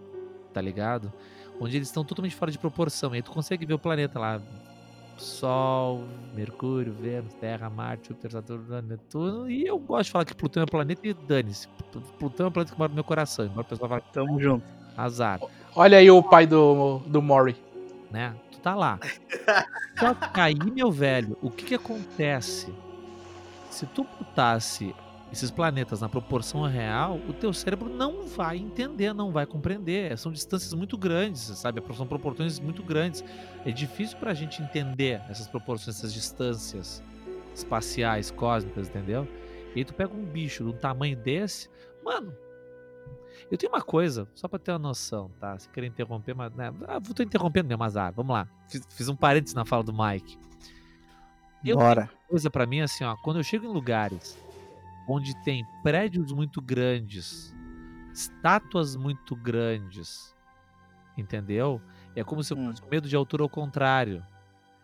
[0.54, 1.12] tá ligado?
[1.60, 3.14] Onde eles estão totalmente fora de proporção.
[3.14, 4.42] E aí tu consegue ver o planeta lá.
[5.18, 9.52] Sol, Mercúrio, Vênus, Terra, Marte, Júpiter, Saturno, Netuno.
[9.52, 11.68] E eu gosto de falar que Plutão é planeta e dane-se.
[12.18, 13.46] Plutão é um planeta que mora no meu coração.
[13.46, 14.66] Embora o pessoal fale, tamo junto.
[14.96, 15.40] Azar.
[15.76, 17.56] Olha aí o pai do, do Mori.
[18.12, 18.34] Né?
[18.52, 19.00] Tu tá lá.
[20.00, 22.74] Só que aí, meu velho, o que que acontece?
[23.70, 24.96] Se tu botasse
[25.32, 30.18] esses planetas na proporção real, o teu cérebro não vai entender, não vai compreender.
[30.18, 31.82] São distâncias muito grandes, sabe?
[31.96, 33.24] São proporções muito grandes.
[33.64, 37.04] É difícil pra gente entender essas proporções, essas distâncias
[37.54, 39.28] espaciais, cósmicas, entendeu?
[39.76, 41.70] E aí tu pega um bicho de um tamanho desse,
[42.04, 42.36] mano,
[43.52, 45.58] eu tenho uma coisa, só pra ter uma noção, tá?
[45.58, 46.54] Se querer interromper, mas.
[46.54, 46.74] Né?
[46.88, 48.12] Ah, tô interrompendo mesmo, azar.
[48.14, 48.48] Vamos lá.
[48.68, 50.38] Fiz, fiz um parênteses na fala do Mike.
[51.64, 52.10] Eu Bora.
[52.28, 53.16] Coisa para mim assim, ó.
[53.18, 54.38] Quando eu chego em lugares
[55.08, 57.54] onde tem prédios muito grandes,
[58.14, 60.36] estátuas muito grandes,
[61.18, 61.82] entendeu?
[62.16, 62.74] É como se eu hum.
[62.90, 64.24] medo de altura ao contrário.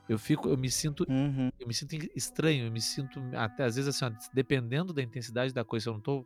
[0.08, 1.52] Eu fico, eu me sinto, uhum.
[1.60, 5.52] eu me sinto estranho, eu me sinto até às vezes assim, ó, dependendo da intensidade
[5.52, 6.26] da coisa, se eu não tô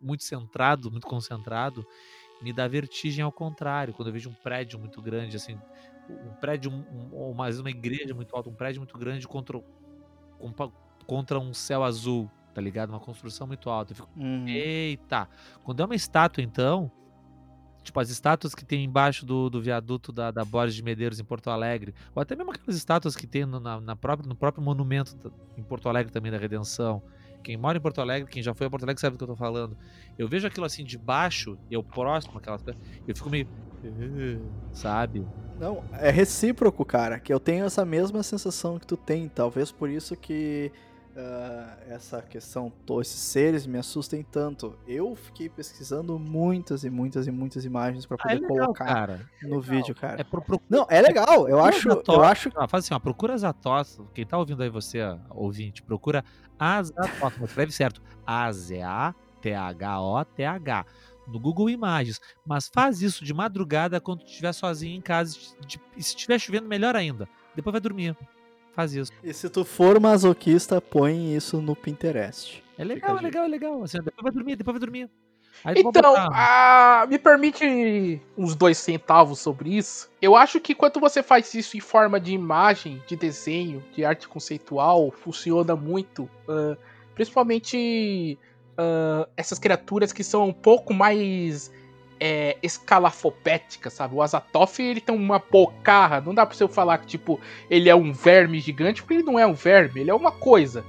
[0.00, 1.86] muito centrado, muito concentrado,
[2.42, 3.94] me dá vertigem ao contrário.
[3.94, 5.58] Quando eu vejo um prédio muito grande, assim,
[6.10, 9.60] um prédio, um, ou mais uma igreja muito alta, um prédio muito grande contra,
[11.06, 12.90] contra um céu azul, tá ligado?
[12.90, 13.92] Uma construção muito alta.
[13.92, 14.48] Eu fico, uhum.
[14.48, 15.28] eita!
[15.62, 16.90] Quando é uma estátua, então,
[17.82, 21.24] tipo as estátuas que tem embaixo do, do viaduto da, da Borges de Medeiros em
[21.24, 24.62] Porto Alegre, ou até mesmo aquelas estátuas que tem no, na, na própria, no próprio
[24.62, 25.16] monumento
[25.56, 27.02] em Porto Alegre também da Redenção.
[27.42, 29.28] Quem mora em Porto Alegre, quem já foi a Porto Alegre sabe do que eu
[29.28, 29.76] tô falando.
[30.18, 32.62] Eu vejo aquilo assim de baixo, eu próximo aquelas
[33.06, 33.48] eu fico meio.
[34.72, 35.26] Sabe?
[35.58, 39.28] Não, é recíproco, cara, que eu tenho essa mesma sensação que tu tem.
[39.28, 40.70] Talvez por isso que
[41.16, 44.78] uh, essa questão, esses seres me assustem tanto.
[44.86, 48.84] Eu fiquei pesquisando muitas e muitas e muitas imagens para poder ah, é legal, colocar
[48.84, 49.20] cara.
[49.42, 50.20] no é vídeo, cara.
[50.20, 51.48] É pro, pro, Não, é legal.
[51.48, 52.50] Eu acho, eu acho.
[52.56, 54.00] Ah, faz assim, ó, procura Zatos.
[54.14, 55.00] Quem tá ouvindo aí você,
[55.30, 56.24] ouvinte, procura
[56.56, 57.10] Azatos,
[57.42, 58.00] escreve certo.
[58.24, 60.86] A Z A T H O T H
[61.28, 65.36] no Google Imagens, mas faz isso de madrugada quando estiver sozinho em casa
[65.96, 67.28] e se estiver chovendo melhor ainda.
[67.54, 68.16] Depois vai dormir.
[68.72, 69.12] Faz isso.
[69.22, 72.62] E se tu for masoquista, põe isso no Pinterest.
[72.78, 73.82] É legal, é legal, é legal.
[73.82, 75.10] Assim, depois vai dormir, depois vai dormir.
[75.76, 80.08] então, ah, me permite uns dois centavos sobre isso.
[80.22, 84.28] Eu acho que quando você faz isso em forma de imagem, de desenho, de arte
[84.28, 86.30] conceitual, funciona muito.
[86.48, 86.76] Uh,
[87.18, 88.38] principalmente
[88.78, 91.70] uh, essas criaturas que são um pouco mais
[92.20, 94.14] é, escalafopéticas, sabe?
[94.14, 96.20] O Azatoth, ele tem uma bocarra.
[96.20, 99.38] Não dá pra você falar que, tipo, ele é um verme gigante, porque ele não
[99.38, 100.84] é um verme, ele é uma coisa.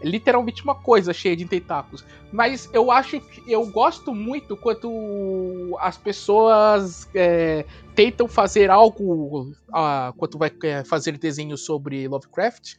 [0.00, 2.04] É literalmente uma coisa cheia de tentáculos.
[2.32, 7.64] Mas eu acho que eu gosto muito quando as pessoas é,
[7.94, 9.52] tentam fazer algo.
[9.68, 12.76] Uh, quando vai é, fazer desenho sobre Lovecraft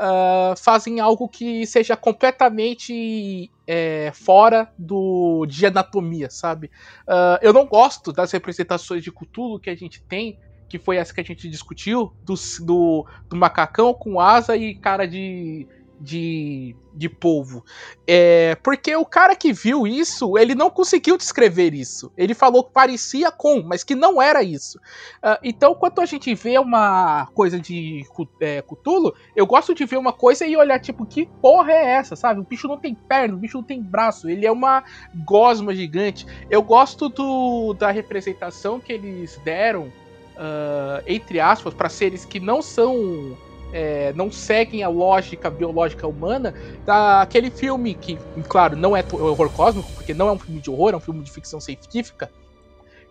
[0.00, 6.70] uh, fazem algo que seja completamente é, fora do de anatomia, sabe?
[7.06, 10.38] Uh, eu não gosto das representações de Cthulhu que a gente tem,
[10.68, 15.06] que foi essa que a gente discutiu, do, do, do macacão com asa e cara
[15.06, 15.66] de
[16.02, 17.64] de, de polvo.
[18.06, 22.12] É, porque o cara que viu isso, ele não conseguiu descrever isso.
[22.16, 24.78] Ele falou que parecia com, mas que não era isso.
[25.18, 28.04] Uh, então, quando a gente vê uma coisa de
[28.40, 32.16] é, Cthulhu, eu gosto de ver uma coisa e olhar, tipo, que porra é essa,
[32.16, 32.40] sabe?
[32.40, 34.82] O bicho não tem perna, o bicho não tem braço, ele é uma
[35.24, 36.26] gosma gigante.
[36.50, 42.60] Eu gosto do, da representação que eles deram, uh, entre aspas, para seres que não
[42.60, 43.36] são
[43.72, 46.54] é, não seguem a lógica biológica humana
[46.84, 48.18] daquele filme que,
[48.48, 51.22] claro, não é horror cósmico, porque não é um filme de horror, é um filme
[51.22, 52.30] de ficção científica,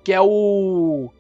[0.04, 1.12] que é o.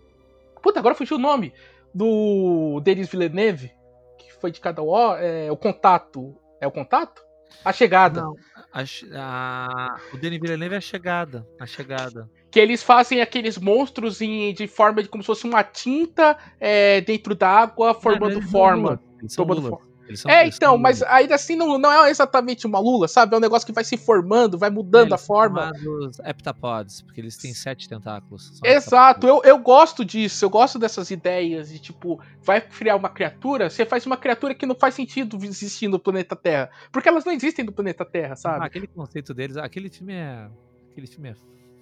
[0.62, 1.54] Puta, agora fugiu o nome.
[1.94, 3.74] Do Denis Villeneuve,
[4.18, 6.34] que foi de cada O, é, o Contato.
[6.62, 7.22] É o Contato?
[7.66, 8.22] A Chegada.
[8.22, 8.36] Não,
[8.72, 8.84] a,
[9.16, 11.46] a, o Denis Villeneuve é a Chegada.
[11.60, 15.64] A Chegada que eles fazem aqueles monstros em, de forma de como se fosse uma
[15.64, 19.02] tinta é, dentro da água, formando forma.
[19.34, 19.92] Formando forma.
[20.16, 23.34] São, é, então, mas ainda assim não, não é exatamente uma lula, sabe?
[23.34, 25.72] É um negócio que vai se formando, vai mudando é, a forma.
[25.72, 28.60] Os heptapods, porque eles têm sete tentáculos.
[28.62, 33.70] Exato, eu, eu gosto disso, eu gosto dessas ideias de tipo, vai criar uma criatura,
[33.70, 36.70] você faz uma criatura que não faz sentido existir no planeta Terra.
[36.92, 38.64] Porque elas não existem no planeta Terra, sabe?
[38.64, 40.50] Ah, aquele conceito deles, aquele filme é.
[40.92, 41.36] Aquele filme é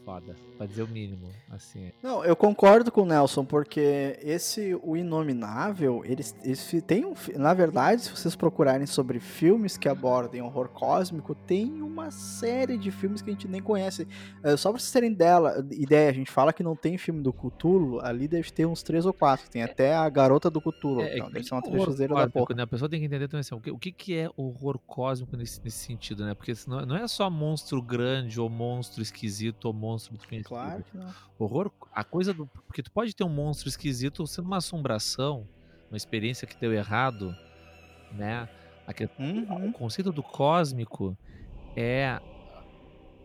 [0.10, 1.92] foda, pra dizer o mínimo, assim.
[2.02, 7.14] Não, eu concordo com o Nelson, porque esse, o Inominável, eles, eles tem um...
[7.36, 12.90] Na verdade, se vocês procurarem sobre filmes que abordem horror cósmico, tem uma série de
[12.90, 14.08] filmes que a gente nem conhece.
[14.42, 17.32] É, só pra vocês terem dela, ideia, a gente fala que não tem filme do
[17.32, 21.18] Cthulhu, ali deve ter uns três ou quatro, tem até a Garota do Cthulhu, é,
[21.18, 22.56] então, deve ser uma trecheira da porra.
[22.56, 22.64] Né?
[22.64, 25.38] A pessoa tem que entender também assim, o que, o que, que é horror cósmico
[25.38, 26.34] nesse, nesse sentido, né?
[26.34, 30.50] Porque não, não é só monstro grande, ou monstro esquisito, ou monstro monstro desconhecido.
[30.50, 31.14] Claro que não.
[31.38, 32.48] Horror, a coisa do.
[32.48, 35.48] Porque tu pode ter um monstro esquisito sendo uma assombração,
[35.90, 37.36] uma experiência que deu errado,
[38.12, 38.48] né?
[39.20, 39.70] uhum.
[39.70, 41.18] O conceito do cósmico
[41.76, 42.20] é.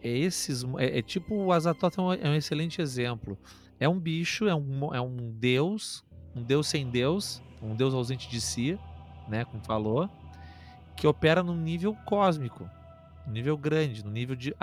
[0.03, 0.65] É esses.
[0.79, 3.39] É, é tipo o Azatoth é um, é um excelente exemplo.
[3.81, 6.05] É um bicho, é um, é um deus,
[6.35, 8.79] um deus sem deus, um deus ausente de si,
[9.29, 9.45] né?
[9.45, 10.09] Como falou,
[10.97, 12.69] que opera num nível cósmico,
[13.27, 14.55] um nível grande, no nível de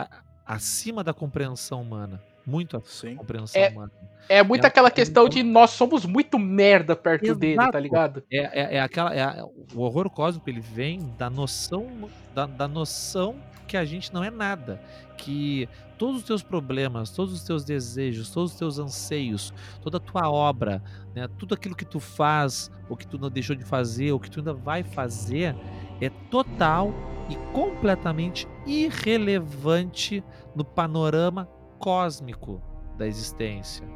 [0.51, 2.21] acima da compreensão humana.
[2.45, 3.91] Muito acima da compreensão é, humana.
[4.27, 7.39] É muito é aquela questão de nós somos muito merda perto Exato.
[7.39, 8.23] dele, tá ligado?
[8.31, 9.15] É, é, é aquela.
[9.15, 9.43] É,
[9.73, 11.87] o horror cósmico ele vem da noção.
[12.33, 13.35] Da, da noção
[13.67, 14.81] que a gente não é nada.
[15.17, 19.99] Que todos os teus problemas, todos os teus desejos, todos os teus anseios, toda a
[19.99, 20.81] tua obra,
[21.13, 24.29] né, tudo aquilo que tu faz, ou que tu não deixou de fazer, ou que
[24.29, 25.55] tu ainda vai fazer,
[26.01, 26.93] é total
[27.29, 30.23] e completamente irrelevante
[30.55, 31.47] no panorama
[31.79, 32.61] cósmico
[32.97, 33.87] da existência.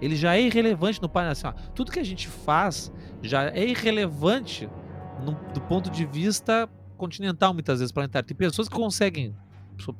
[0.00, 1.32] Ele já é irrelevante no panorama.
[1.32, 2.92] Assim, tudo que a gente faz
[3.22, 4.68] já é irrelevante
[5.24, 8.26] no, do ponto de vista continental, muitas vezes, planetário.
[8.26, 9.34] Tem pessoas que conseguem,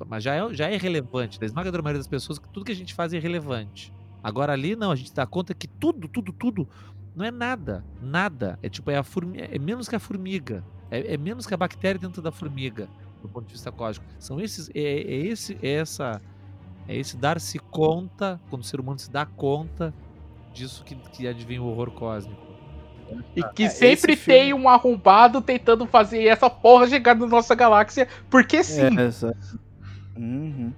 [0.07, 1.39] mas já é, já é irrelevante.
[1.39, 3.93] Da esmagadora maioria das pessoas, tudo que a gente faz é irrelevante.
[4.23, 6.67] Agora ali, não, a gente dá conta que tudo, tudo, tudo
[7.15, 7.83] não é nada.
[8.01, 8.57] Nada.
[8.61, 10.63] É tipo, é, a formiga, é menos que a formiga.
[10.91, 12.87] É, é, menos que a bactéria dentro da formiga,
[13.21, 14.11] do ponto de vista cósmico.
[14.19, 16.21] São esses, é, é esse, é essa,
[16.87, 19.93] é esse dar-se conta, quando o ser humano se dá conta
[20.53, 22.51] disso que, que advém o horror cósmico.
[23.35, 27.55] E que É, sempre filme- tem um arrombado tentando fazer essa porra chegar na nossa
[27.55, 28.99] galáxia, porque sim.
[28.99, 29.59] É, exato.
[30.17, 30.73] Uhum.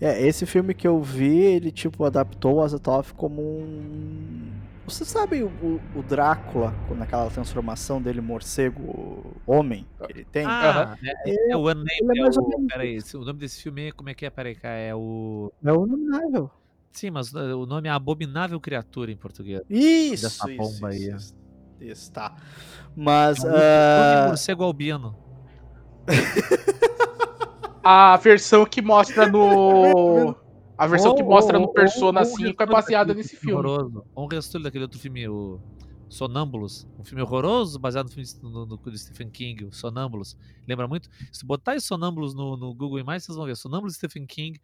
[0.00, 4.59] É, esse filme que eu vi, ele tipo adaptou o Azathoth como um.
[4.90, 10.44] Você sabe o, o- o Drácula, naquela transformação dele morcego homem que ele tem?
[10.44, 14.08] Ah, é, é o Unnamed, é é o, peraí, o nome desse filme é, como
[14.08, 15.52] é que é, peraí, cá, é o...
[15.64, 16.50] É o Inominável.
[16.92, 19.62] Sim, mas uh, o nome é Abominável Criatura em português.
[19.70, 21.16] Isso, Dessa isso, bomba aí, isso, ó.
[21.16, 21.36] isso,
[21.80, 22.34] isso, tá.
[22.96, 23.44] Mas.
[23.44, 25.16] É um ah, morcego albino.
[27.82, 30.34] A versão que mostra no.
[30.80, 33.52] A versão que mostra ou- no Persona ou- ou 5 é baseada nesse filme.
[33.54, 34.04] Horroroso.
[34.14, 35.60] Ou um restolho daquele outro filme, o
[36.08, 36.86] Sonâmbulos.
[36.98, 40.36] Um filme horroroso, baseado no filme no, no, do Stephen King, o Sonâmbulos.
[40.66, 41.08] Lembra muito?
[41.32, 43.56] Se botar esse Sonâmbulos no, no Google Imagens, vocês vão ver.
[43.56, 44.60] Sonâmbulos Stephen King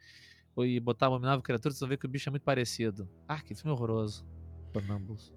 [0.59, 3.09] e botar Abominável Criatura, vocês vão ver que o bicho é muito parecido.
[3.29, 4.25] Ah, que filme horroroso.
[4.73, 5.33] Sonâmbulos.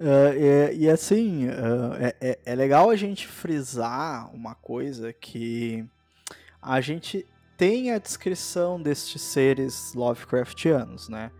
[0.00, 5.84] Ah, e, e assim, ah, é, é- é legal a gente frisar uma coisa que
[6.60, 7.26] a gente
[7.62, 11.30] tem a descrição destes seres Lovecraftianos, né?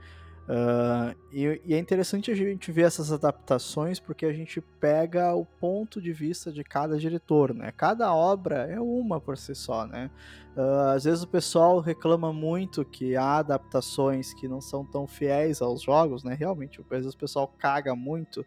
[0.49, 5.45] Ah, e, e é interessante a gente ver essas adaptações porque a gente pega o
[5.45, 7.73] ponto de vista de cada diretor, né?
[7.77, 10.12] Cada obra é uma por si só, né?
[10.57, 15.61] Ah, às vezes o pessoal reclama muito que há adaptações que não são tão fiéis
[15.61, 16.37] aos jogos, né?
[16.39, 18.47] Realmente, às vezes o pessoal caga muito,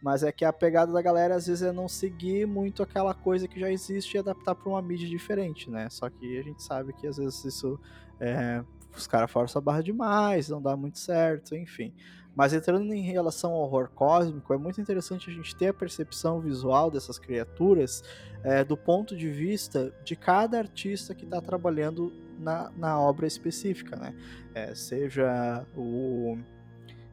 [0.00, 3.48] mas é que a pegada da galera às vezes é não seguir muito aquela coisa
[3.48, 5.88] que já existe e adaptar para uma mídia diferente, né?
[5.90, 7.78] Só que a gente sabe que às vezes isso
[8.20, 8.62] é,
[8.96, 11.92] os caras forçam a barra demais, não dá muito certo, enfim.
[12.34, 16.38] Mas entrando em relação ao horror cósmico, é muito interessante a gente ter a percepção
[16.38, 18.02] visual dessas criaturas
[18.44, 23.96] é, do ponto de vista de cada artista que está trabalhando na, na obra específica,
[23.96, 24.14] né?
[24.54, 26.36] É, seja o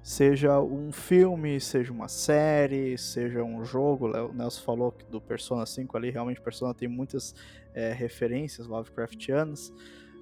[0.03, 4.07] seja um filme, seja uma série, seja um jogo.
[4.09, 7.33] O Nelson falou do Persona 5 ali, realmente Persona tem muitas
[7.73, 9.73] é, referências Lovecraftianas.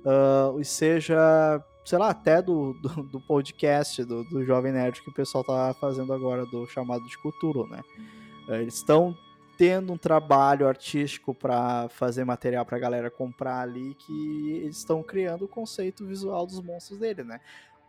[0.06, 5.10] Uh, e seja, sei lá, até do, do, do podcast do, do Jovem Nerd que
[5.10, 7.82] o pessoal tá fazendo agora, do chamado de Cthulhu, né?
[8.48, 9.16] Uh, eles estão
[9.58, 15.04] tendo um trabalho artístico para fazer material para a galera comprar ali que eles estão
[15.04, 17.40] criando o conceito visual dos monstros dele, né?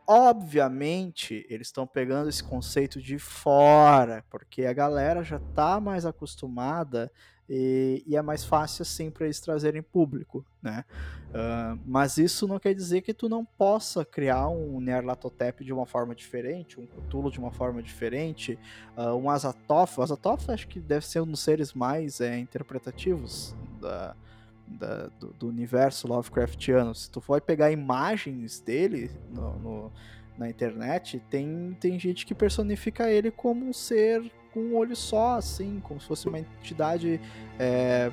[0.07, 7.11] Obviamente, eles estão pegando esse conceito de fora, porque a galera já tá mais acostumada
[7.49, 10.85] e, e é mais fácil assim para eles trazerem público, né?
[11.29, 15.87] Uh, mas isso não quer dizer que tu não possa criar um Nyarlathotep de uma
[15.87, 18.59] forma diferente, um Cthulhu de uma forma diferente,
[18.97, 19.99] uh, um Azathoth.
[19.99, 24.17] O Azathoth acho que deve ser um dos seres mais é, interpretativos da,
[24.73, 26.95] da, do, do, universo Lovecraftiano.
[26.95, 29.93] Se tu for pegar imagens dele no, no,
[30.37, 35.37] na internet, tem, tem gente que personifica ele como um ser com um olho só,
[35.37, 37.19] assim, como se fosse uma entidade
[37.59, 38.13] é,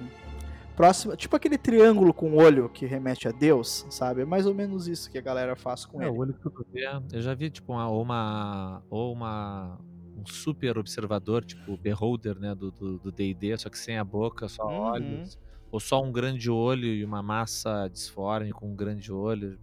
[0.75, 4.21] próxima, tipo aquele triângulo com olho que remete a Deus, sabe?
[4.21, 6.15] É mais ou menos isso que a galera faz com é, ele.
[6.15, 9.77] O olho que tu vê, eu já vi tipo uma, uma ou uma
[10.17, 14.79] um super observador, tipo beholder, né, do D&D, só que sem a boca, só uhum.
[14.79, 15.37] olhos
[15.71, 19.59] ou só um grande olho e uma massa disforme com um grande olho.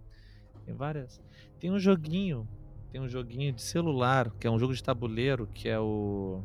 [0.65, 1.21] Tem várias.
[1.59, 2.47] Tem um joguinho,
[2.91, 6.41] tem um joguinho de celular, que é um jogo de tabuleiro, que é o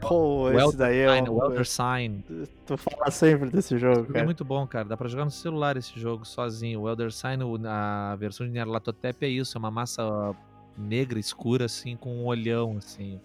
[0.00, 1.42] Pô, esse Elder daí é Sign, um...
[1.42, 2.24] Elder Sign.
[2.66, 4.24] Tu fala sempre desse jogo, É cara.
[4.24, 4.84] muito bom, cara.
[4.84, 6.82] Dá pra jogar no celular esse jogo sozinho.
[6.82, 10.34] O Elder Sign, a versão de Nyarlathotep é isso, é uma massa
[10.76, 13.18] negra, escura, assim, com um olhão, assim.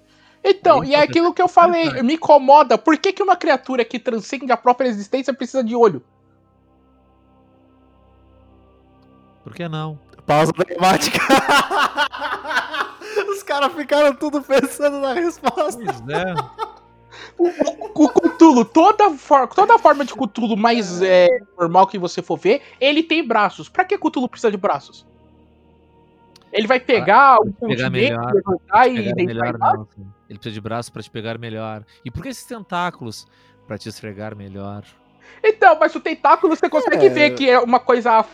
[0.43, 2.77] Então, e é aquilo que eu falei, me incomoda.
[2.77, 6.03] Por que, que uma criatura que transcende a própria existência precisa de olho?
[9.43, 9.99] Por que não?
[10.25, 11.19] Pausa dramática.
[13.29, 15.83] Os caras ficaram tudo pensando na resposta.
[15.83, 16.33] Pois é.
[17.37, 21.27] O, o Cthulhu, toda, for, toda forma de Cthulhu mais é,
[21.59, 23.67] normal que você for ver, ele tem braços.
[23.67, 25.05] Pra que Cthulhu precisa de braços?
[26.52, 29.88] Ele vai pegar ah, um pegar melhor, levantar e pegar melhor não.
[30.30, 31.84] Ele precisa de braço para te pegar melhor.
[32.04, 33.28] E por que esses tentáculos?
[33.68, 34.84] Para te esfregar melhor.
[35.43, 37.10] Então, mas o tentáculo você consegue é...
[37.10, 38.26] ver que é uma coisa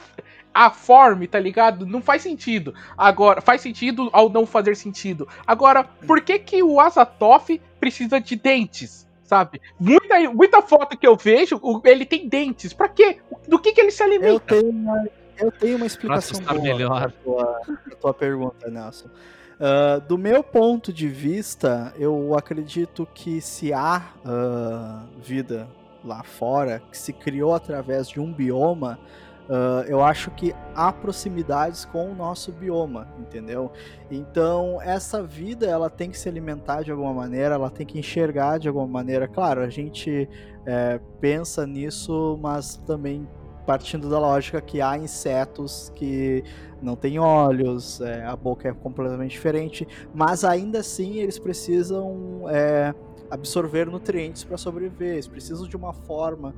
[0.54, 1.86] aforme, tá ligado?
[1.86, 2.74] Não faz sentido.
[2.98, 5.28] Agora, faz sentido ao não fazer sentido.
[5.46, 9.08] Agora, por que que o Azathoth precisa de dentes?
[9.24, 9.62] Sabe?
[9.78, 12.74] Muita, muita foto que eu vejo, ele tem dentes.
[12.74, 13.18] Pra quê?
[13.48, 14.56] Do que que ele se alimenta?
[14.56, 15.06] Eu tenho uma,
[15.40, 17.12] eu tenho uma explicação boa melhor.
[17.12, 19.08] Pra, tua, pra tua pergunta, Nelson.
[19.08, 25.68] Uh, do meu ponto de vista, eu acredito que se há uh, vida
[26.04, 29.00] lá fora, que se criou através de um bioma,
[29.48, 33.72] Uh, eu acho que há proximidades com o nosso bioma, entendeu?
[34.12, 38.58] Então, essa vida ela tem que se alimentar de alguma maneira, ela tem que enxergar
[38.58, 39.26] de alguma maneira.
[39.26, 40.28] Claro, a gente
[40.66, 43.26] é, pensa nisso, mas também
[43.68, 46.42] partindo da lógica que há insetos que
[46.82, 52.96] não têm olhos, é, a boca é completamente diferente, mas ainda assim eles precisam é,
[53.30, 56.56] absorver nutrientes para sobreviver, eles precisam de uma forma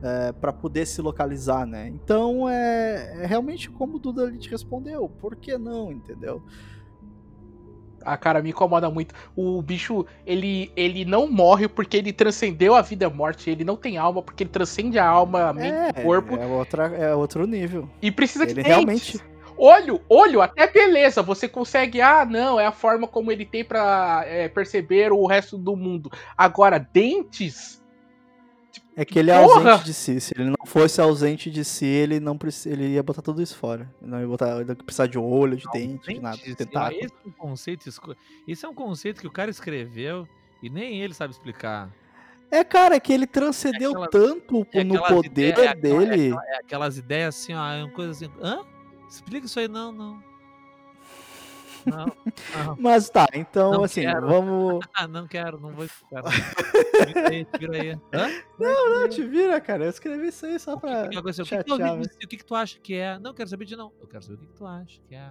[0.00, 1.88] é, para poder se localizar, né?
[1.88, 6.40] Então é, é, realmente como o Duda te respondeu, por que não, entendeu?
[8.04, 9.14] A cara me incomoda muito.
[9.36, 13.50] O bicho, ele, ele não morre porque ele transcendeu a vida e a morte.
[13.50, 16.36] Ele não tem alma porque ele transcende a alma, a mente, é, o corpo.
[16.36, 17.88] É, outra, é outro nível.
[18.00, 19.20] E precisa ele de realmente
[19.56, 24.24] Olho, olho, até beleza, você consegue, ah, não, é a forma como ele tem para
[24.26, 26.10] é, perceber o resto do mundo.
[26.36, 27.81] Agora, dentes,
[28.96, 29.72] é que ele é Porra!
[29.72, 30.20] ausente de si.
[30.20, 33.90] Se ele não fosse ausente de si, ele não ele ia botar tudo isso fora.
[34.00, 36.36] Ele não ia botar, ele ia precisar de olho, de dente, de nada.
[36.36, 37.00] De tentáculo.
[37.00, 37.88] Esse é um conceito,
[38.46, 40.28] esse é um conceito que o cara escreveu
[40.62, 41.90] e nem ele sabe explicar.
[42.50, 46.34] É, cara, é que ele transcendeu é aquelas, tanto é no poder ideias, dele.
[46.34, 48.30] É, é, aquelas ideias assim, ó, é uma coisa assim.
[48.42, 48.60] Hã?
[49.08, 50.31] Explica isso aí, não, não.
[51.86, 52.76] Não, não.
[52.78, 54.26] Mas tá, então não assim, quero.
[54.26, 54.80] vamos.
[55.10, 56.22] não quero, não vou explicar.
[57.06, 57.90] Tira aí, tira aí.
[58.12, 58.28] Hã?
[58.58, 59.84] Não, não, te vira, cara.
[59.84, 61.06] Eu escrevi isso aí só pra.
[61.06, 63.18] O que, que, chatear, o, que, o que, que tu acha que é?
[63.18, 63.92] Não quero saber de não.
[64.00, 65.30] Eu quero saber o que, que tu acha que é.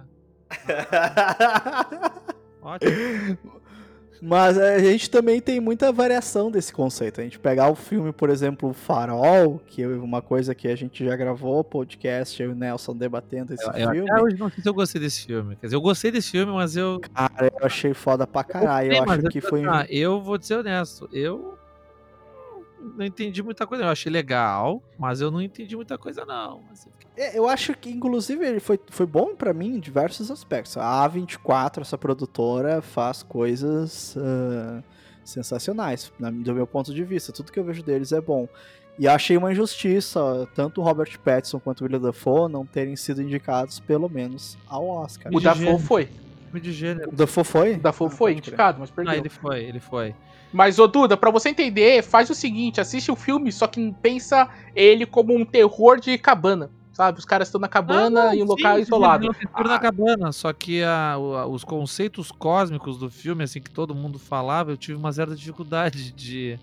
[2.62, 3.62] Ótimo.
[4.24, 7.20] Mas a gente também tem muita variação desse conceito.
[7.20, 11.04] A gente pegar o filme, por exemplo, Farol, que é uma coisa que a gente
[11.04, 14.08] já gravou, podcast, eu e o Nelson debatendo esse eu, filme.
[14.08, 15.56] Eu hoje não sei se eu gostei desse filme.
[15.56, 17.00] Quer dizer, eu gostei desse filme, mas eu.
[17.12, 18.92] Cara, eu achei foda pra caralho.
[18.92, 19.64] Eu, eu acho que foi.
[19.64, 21.08] Ah, eu vou ser honesto.
[21.12, 21.58] Eu
[22.96, 23.84] não entendi muita coisa.
[23.84, 26.60] Eu achei legal, mas eu não entendi muita coisa, não.
[27.16, 30.76] É, eu acho que, inclusive, ele foi, foi bom para mim em diversos aspectos.
[30.76, 34.82] A A24, essa produtora, faz coisas uh,
[35.24, 37.32] sensacionais, do meu ponto de vista.
[37.32, 38.48] Tudo que eu vejo deles é bom.
[38.98, 43.22] E achei uma injustiça, tanto o Robert Pattinson quanto o William Dafoe não terem sido
[43.22, 45.32] indicados, pelo menos, ao Oscar.
[45.34, 46.08] O Dafoe foi.
[46.52, 47.08] De gênero.
[47.08, 47.72] O Dafoe foi?
[47.74, 49.14] O Dafoe foi indicado, mas perdeu.
[49.14, 50.14] Ah, ele foi, ele foi.
[50.52, 54.48] Mas, ô Duda, pra você entender, faz o seguinte: assiste o filme, só que pensa
[54.76, 56.70] ele como um terror de cabana.
[56.92, 57.18] Sabe?
[57.18, 59.32] Os caras estão na cabana ah, em um sim, local isolado.
[59.32, 59.64] Sim, ah.
[59.64, 61.16] na cabana, só que a,
[61.48, 66.12] os conceitos cósmicos do filme, assim, que todo mundo falava, eu tive uma certa dificuldade
[66.12, 66.58] de.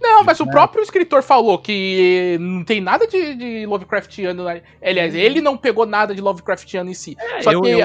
[0.00, 4.44] Não, mas o próprio escritor falou que não tem nada de, de Lovecraftiano.
[4.44, 4.62] Né?
[4.82, 5.20] Aliás, uhum.
[5.20, 7.16] ele não pegou nada de Lovecraftiano em si.
[7.18, 7.70] É, eu, que...
[7.70, 7.78] Eu,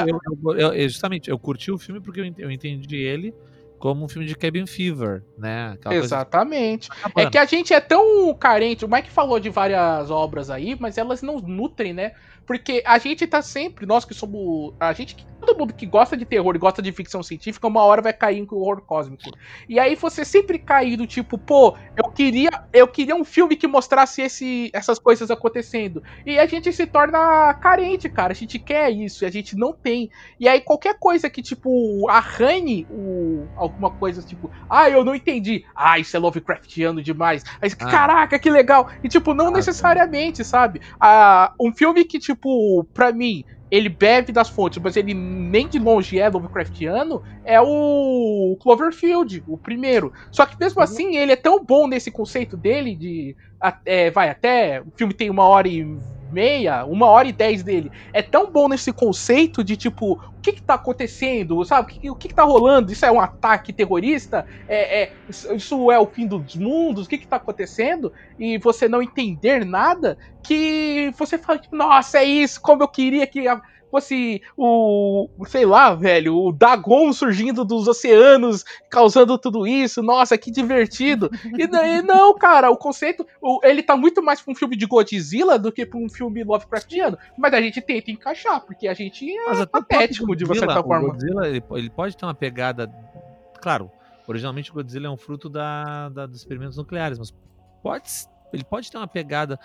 [0.58, 3.34] eu, eu, justamente, eu curti o filme porque eu entendi ele
[3.80, 5.72] como um filme de cabin fever, né?
[5.74, 6.90] Aquela Exatamente.
[6.90, 7.28] Coisa...
[7.28, 8.86] É que a gente é tão carente.
[8.86, 12.12] O Mike falou de várias obras aí, mas elas não nutrem, né?
[12.46, 14.74] Porque a gente tá sempre, nós que somos.
[14.80, 18.02] A gente, todo mundo que gosta de terror e gosta de ficção científica, uma hora
[18.02, 19.30] vai cair em horror cósmico.
[19.68, 23.68] E aí você sempre cai do tipo, pô, eu queria, eu queria um filme que
[23.68, 26.02] mostrasse esse, essas coisas acontecendo.
[26.26, 28.32] E a gente se torna carente, cara.
[28.32, 30.10] A gente quer isso e a gente não tem.
[30.40, 35.66] E aí qualquer coisa que, tipo, arranhe o, alguma coisa, tipo, ah, eu não entendi.
[35.76, 37.44] Ah, isso é Lovecraftiano demais.
[37.62, 37.86] Aí, ah.
[37.86, 38.90] Caraca, que legal.
[39.04, 40.82] E, tipo, não ah, necessariamente, sabe?
[41.00, 45.68] Ah, um filme que, tipo, tipo, pra mim, ele bebe das fontes, mas ele nem
[45.68, 50.14] de longe é Lovecraftiano, é o Cloverfield, o primeiro.
[50.32, 50.84] Só que mesmo uhum.
[50.84, 53.36] assim, ele é tão bom nesse conceito dele de.
[53.86, 54.82] É, vai, até.
[54.82, 55.98] O filme tem uma hora e
[56.32, 60.54] meia, uma hora e dez dele, é tão bom nesse conceito de tipo, o que
[60.54, 61.84] que tá acontecendo, sabe?
[61.84, 62.92] O que, o que, que tá rolando?
[62.92, 64.46] Isso é um ataque terrorista?
[64.68, 67.06] É, é, isso é o fim dos mundos?
[67.06, 68.12] O que que tá acontecendo?
[68.38, 73.28] E você não entender nada, que você fala, tipo, nossa, é isso, como eu queria
[73.28, 73.46] que
[73.90, 80.02] fosse o, sei lá, velho, o Dagon surgindo dos oceanos, causando tudo isso.
[80.02, 81.30] Nossa, que divertido.
[81.58, 84.86] E daí, não, cara, o conceito, o, ele tá muito mais pra um filme de
[84.86, 87.18] Godzilla do que pra um filme Lovecraftiano.
[87.38, 91.08] Mas a gente tenta encaixar, porque a gente é patético, de uma certa forma.
[91.08, 92.92] O Godzilla, ele, ele pode ter uma pegada.
[93.62, 93.92] Claro,
[94.28, 97.34] originalmente o Godzilla é um fruto da, da, dos experimentos nucleares, mas
[97.82, 98.10] pode,
[98.54, 99.60] ele pode ter uma pegada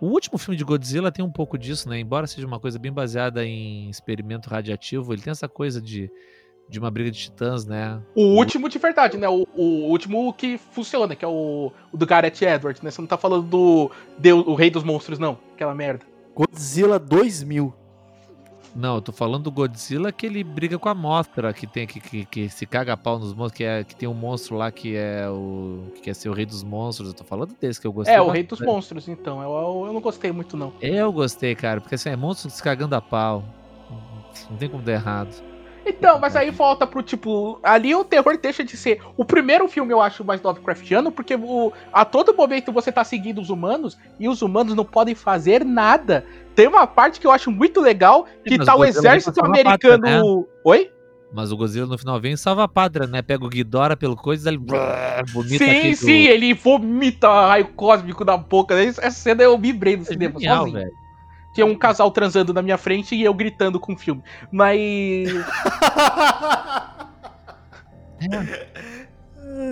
[0.00, 1.98] o último filme de Godzilla tem um pouco disso, né?
[1.98, 6.10] Embora seja uma coisa bem baseada em experimento radiativo, ele tem essa coisa de,
[6.68, 8.00] de uma briga de titãs, né?
[8.14, 9.28] O último de verdade, né?
[9.28, 12.90] O, o último que funciona, que é o, o, do Gareth Edwards, né?
[12.90, 15.38] Você não tá falando do Deus, o Rei dos Monstros, não.
[15.54, 16.06] Aquela merda.
[16.34, 17.74] Godzilla 2000.
[18.74, 22.00] Não, eu tô falando do Godzilla que ele briga com a Mothra, que tem que,
[22.00, 24.70] que, que se caga a pau nos monstros, que, é, que tem um monstro lá
[24.70, 25.90] que é o.
[25.94, 27.08] que quer ser o rei dos monstros.
[27.08, 28.14] Eu tô falando desse que eu gostei.
[28.14, 29.42] É, o rei dos monstros, então.
[29.42, 30.72] Eu, eu não gostei muito, não.
[30.80, 33.44] Eu gostei, cara, porque assim, é monstro se cagando a pau.
[34.50, 35.48] Não tem como dar errado.
[35.88, 37.58] Então, mas aí volta pro tipo.
[37.62, 39.00] Ali o terror deixa de ser.
[39.16, 43.40] O primeiro filme eu acho mais Lovecraftiano, porque o, a todo momento você tá seguindo
[43.40, 46.24] os humanos e os humanos não podem fazer nada.
[46.58, 50.02] Tem uma parte que eu acho muito legal, que tá o exército americano.
[50.02, 50.20] Pátria, né?
[50.64, 50.90] Oi?
[51.32, 53.22] Mas o Godzilla no final vem e salva a pátria, né?
[53.22, 54.64] Pega o Ghidorah pelo coisa e ele
[55.32, 56.30] vomita Sim, sim, do...
[56.32, 58.74] ele vomita raio cósmico na boca.
[58.74, 60.80] Essa cena eu vibrei no é cinema genial, sozinho.
[60.80, 60.92] Velho.
[61.54, 64.20] Tinha um casal transando na minha frente e eu gritando com o filme.
[64.50, 65.28] Mas.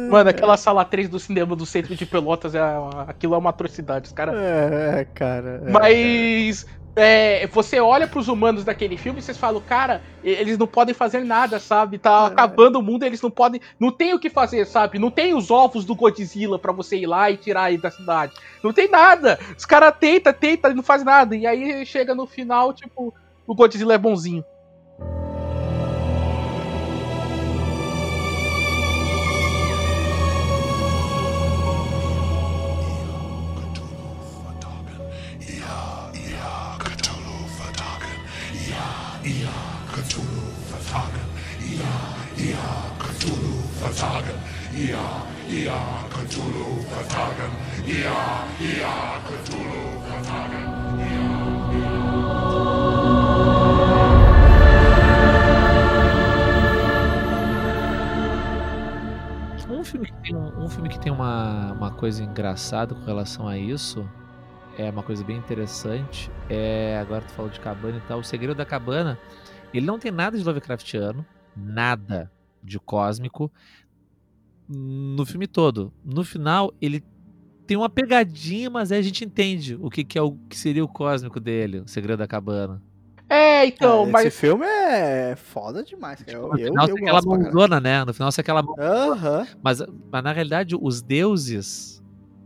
[0.09, 2.61] Mano, aquela sala 3 do cinema do centro de Pelotas, é,
[3.07, 4.35] aquilo é uma atrocidade, os caras.
[4.37, 5.63] É, cara.
[5.67, 6.67] É, Mas.
[6.99, 10.95] É, você olha para os humanos daquele filme e vocês falam, cara, eles não podem
[10.95, 11.99] fazer nada, sabe?
[11.99, 12.27] Tá é.
[12.29, 14.99] acabando o mundo, eles não podem, não tem o que fazer, sabe?
[14.99, 18.33] Não tem os ovos do Godzilla para você ir lá e tirar ele da cidade.
[18.65, 19.39] Não tem nada.
[19.55, 21.37] Os caras tenta, tenta, não faz nada.
[21.37, 23.13] E aí chega no final, tipo,
[23.47, 24.43] o Godzilla é bonzinho.
[43.97, 45.73] Ia, Ia,
[46.11, 47.51] Cthulhu Vertagen.
[47.87, 50.67] Ia, Ia, Cthulhu Vertagen.
[59.71, 63.57] Um filme que tem, um filme que tem uma, uma coisa engraçada com relação a
[63.57, 64.07] isso,
[64.77, 66.31] é uma coisa bem interessante.
[66.51, 68.19] É, agora tu falou de cabana e tal.
[68.19, 69.19] O Segredo da Cabana,
[69.73, 71.25] ele não tem nada de Lovecraftiano,
[71.57, 72.31] nada
[72.63, 73.51] de cósmico,
[74.69, 75.93] no filme todo.
[76.05, 77.05] No final, ele
[77.67, 80.85] tem uma pegadinha, mas aí a gente entende o que, que é o que seria
[80.85, 82.83] o cósmico dele, o segredo da cabana.
[83.29, 84.27] É, então, é, mas.
[84.27, 86.23] Esse filme é foda demais.
[86.23, 86.39] Cara.
[86.39, 88.05] no eu, final, eu, eu aquela mãozona, né?
[88.05, 88.75] No final, você aquela mão.
[88.75, 89.47] Uhum.
[89.63, 92.03] Mas, mas na realidade, os deuses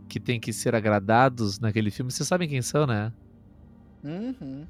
[0.09, 3.13] que tem que ser agradados naquele filme, vocês sabem quem são, né?
[4.03, 4.65] Uhum.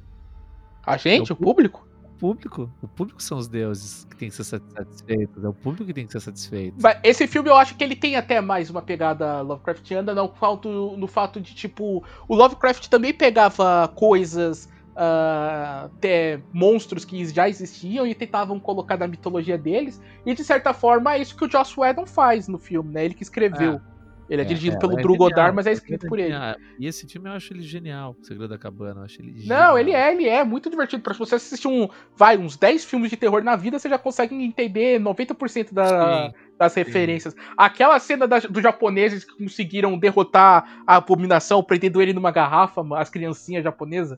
[0.86, 1.88] A gente, é o público?
[2.22, 2.72] Público.
[2.84, 5.43] O público são os deuses que tem que ser satisfeitos.
[5.43, 6.78] É o público que tem que ser satisfeito.
[6.80, 10.95] Mas esse filme eu acho que ele tem até mais uma pegada Lovecraftiana, no fato,
[10.95, 14.69] no fato de, tipo, o Lovecraft também pegava coisas.
[14.91, 20.01] Uh, até monstros que já existiam e tentavam colocar na mitologia deles.
[20.26, 23.05] E de certa forma é isso que o Joss Whedon faz no filme, né?
[23.05, 23.76] Ele que escreveu.
[23.76, 23.90] É.
[24.32, 26.34] Ele é, é dirigido é, pelo é Drew Goddard, mas é, é escrito por ele.
[26.79, 29.01] E esse filme eu acho ele genial, O Segredo da Cabana.
[29.01, 31.03] Eu acho ele Não, ele é, ele é muito divertido.
[31.03, 34.34] Pra você assistir um, vai, uns 10 filmes de terror na vida, você já consegue
[34.34, 37.34] entender 90% da, sim, das referências.
[37.34, 37.39] Sim.
[37.57, 43.09] Aquela cena da, dos japoneses que conseguiram derrotar a abominação, prendendo ele numa garrafa, as
[43.09, 44.17] criancinhas japonesas.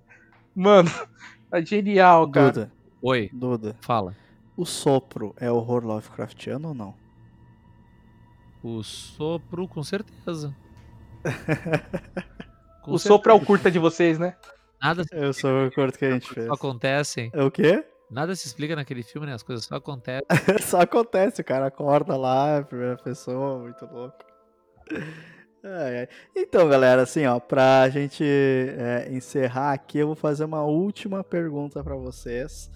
[0.55, 0.91] Mano,
[1.51, 2.51] é genial, cara.
[2.51, 2.71] Duda.
[3.01, 3.31] Oi.
[3.33, 3.75] Duda.
[3.81, 4.15] Fala.
[4.55, 7.02] O sopro é horror Lovecraftiano ou não?
[8.63, 10.55] O sopro, com certeza.
[12.81, 12.99] com o certeza.
[12.99, 14.37] sopro é o curta de vocês, né?
[14.81, 16.47] Nada Eu sou o curto que a gente fez.
[16.47, 17.29] Só acontecem.
[17.33, 17.85] É o quê?
[18.09, 19.33] Nada se explica naquele filme, né?
[19.33, 20.25] As coisas só acontecem.
[20.61, 24.23] só acontece, o cara acorda lá, primeira pessoa, muito louco.
[26.35, 31.83] Então, galera, assim, ó, pra gente é, encerrar aqui, eu vou fazer uma última pergunta
[31.83, 32.69] para vocês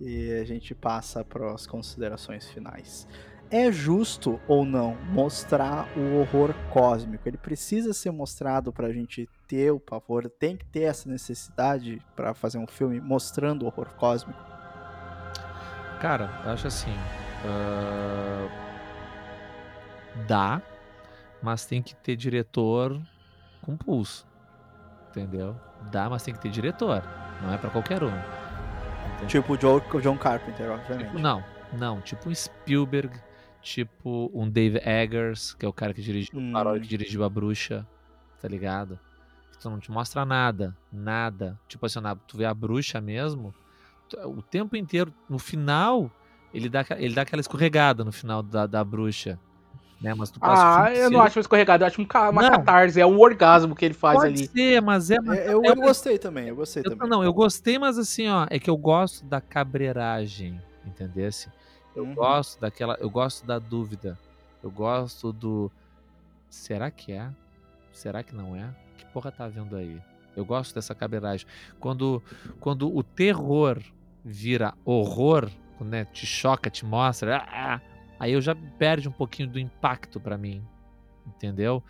[0.00, 3.06] e a gente passa para as considerações finais
[3.50, 7.28] é justo ou não mostrar o horror cósmico?
[7.28, 10.30] Ele precisa ser mostrado para a gente ter o pavor?
[10.30, 14.38] Tem que ter essa necessidade para fazer um filme mostrando o horror cósmico?
[16.00, 16.94] Cara, acho assim.
[17.44, 18.70] Uh...
[20.26, 20.62] Dá,
[21.42, 23.00] mas tem que ter diretor
[23.62, 24.26] com pulso.
[25.08, 25.56] Entendeu?
[25.90, 27.02] Dá, mas tem que ter diretor.
[27.42, 28.12] Não é para qualquer um.
[29.14, 29.26] Entendeu?
[29.26, 31.08] Tipo o John Carpenter, obviamente.
[31.08, 31.42] Tipo, não,
[31.72, 32.00] não.
[32.00, 33.18] Tipo um Spielberg
[33.62, 36.52] tipo um Dave Eggers, que é o cara que dirigiu hum.
[36.54, 37.86] o que dirigiu a bruxa,
[38.40, 38.98] tá ligado?
[39.60, 41.58] Tu não te mostra nada, nada.
[41.68, 43.54] Tipo assim, tu vê a bruxa mesmo,
[44.24, 46.10] o tempo inteiro, no final,
[46.52, 49.38] ele dá, ele dá aquela escorregada no final da, da bruxa.
[50.00, 50.14] Né?
[50.14, 52.50] Mas tu passa ah, eu não acho uma escorregada, eu acho uma não.
[52.50, 54.48] catarse, é um orgasmo que ele faz Pode ali.
[54.48, 57.06] Ser, mas é, mas é eu, eu, gostei também, eu gostei eu, também.
[57.06, 61.50] Não, eu gostei, mas assim, ó, é que eu gosto da cabreiragem, entendesse?
[61.94, 62.14] Eu uhum.
[62.14, 62.96] gosto daquela.
[63.00, 64.18] Eu gosto da dúvida.
[64.62, 65.70] Eu gosto do.
[66.48, 67.30] Será que é?
[67.92, 68.74] Será que não é?
[68.96, 70.00] Que porra tá vendo aí?
[70.36, 71.46] Eu gosto dessa cabelagem.
[71.78, 72.22] Quando,
[72.60, 73.82] quando o terror
[74.24, 76.04] vira horror, né?
[76.06, 77.38] Te choca, te mostra.
[77.38, 77.80] Ah, ah,
[78.18, 80.62] aí eu já perde um pouquinho do impacto para mim.
[81.26, 81.82] Entendeu?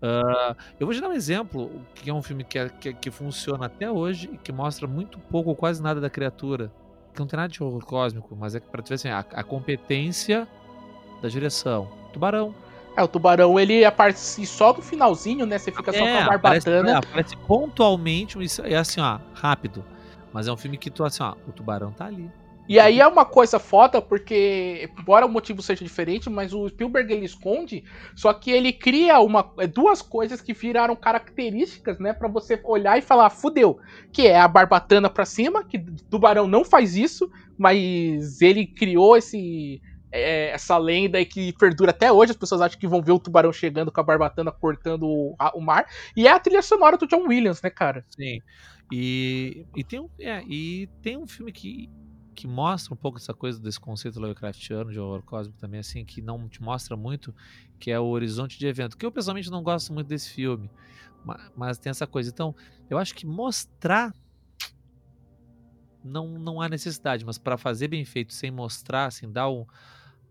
[0.00, 3.10] Uh, eu vou te dar um exemplo, que é um filme que, é, que, que,
[3.10, 6.70] funciona até hoje e que mostra muito pouco ou quase nada da criatura.
[7.18, 9.42] Que não tem nada de horror cósmico, mas é para tu ver assim, a, a,
[9.42, 10.46] competência
[11.20, 11.88] da direção.
[12.12, 12.54] Tubarão.
[12.96, 15.58] É, o tubarão ele aparece só no finalzinho, né?
[15.58, 16.78] Você fica é, só com a barbatana.
[16.78, 19.84] Aparece, é, aparece pontualmente, é assim, ó, rápido.
[20.32, 22.30] Mas é um filme que tu, assim, ó, o tubarão tá ali.
[22.68, 27.12] E aí é uma coisa foda, porque, embora o motivo seja diferente, mas o Spielberg
[27.12, 27.82] ele esconde,
[28.14, 32.98] só que ele cria uma, é, duas coisas que viraram características, né, para você olhar
[32.98, 33.78] e falar, fudeu,
[34.12, 35.78] que é a barbatana pra cima, que
[36.10, 42.32] Tubarão não faz isso, mas ele criou esse é, essa lenda que perdura até hoje,
[42.32, 45.56] as pessoas acham que vão ver o tubarão chegando com a barbatana cortando o, a,
[45.56, 48.04] o mar, e é a trilha sonora do John Williams, né, cara?
[48.08, 48.40] Sim.
[48.90, 51.90] E, e, tem, um, é, e tem um filme que
[52.38, 56.22] que mostra um pouco essa coisa desse conceito Lovecraftiano de horror cósmico também, assim, que
[56.22, 57.34] não te mostra muito,
[57.80, 60.70] que é o Horizonte de Evento, que eu pessoalmente não gosto muito desse filme,
[61.24, 62.30] mas, mas tem essa coisa.
[62.30, 62.54] Então,
[62.88, 64.14] eu acho que mostrar
[66.04, 69.66] não, não há necessidade, mas para fazer bem feito, sem mostrar, assim, dar um,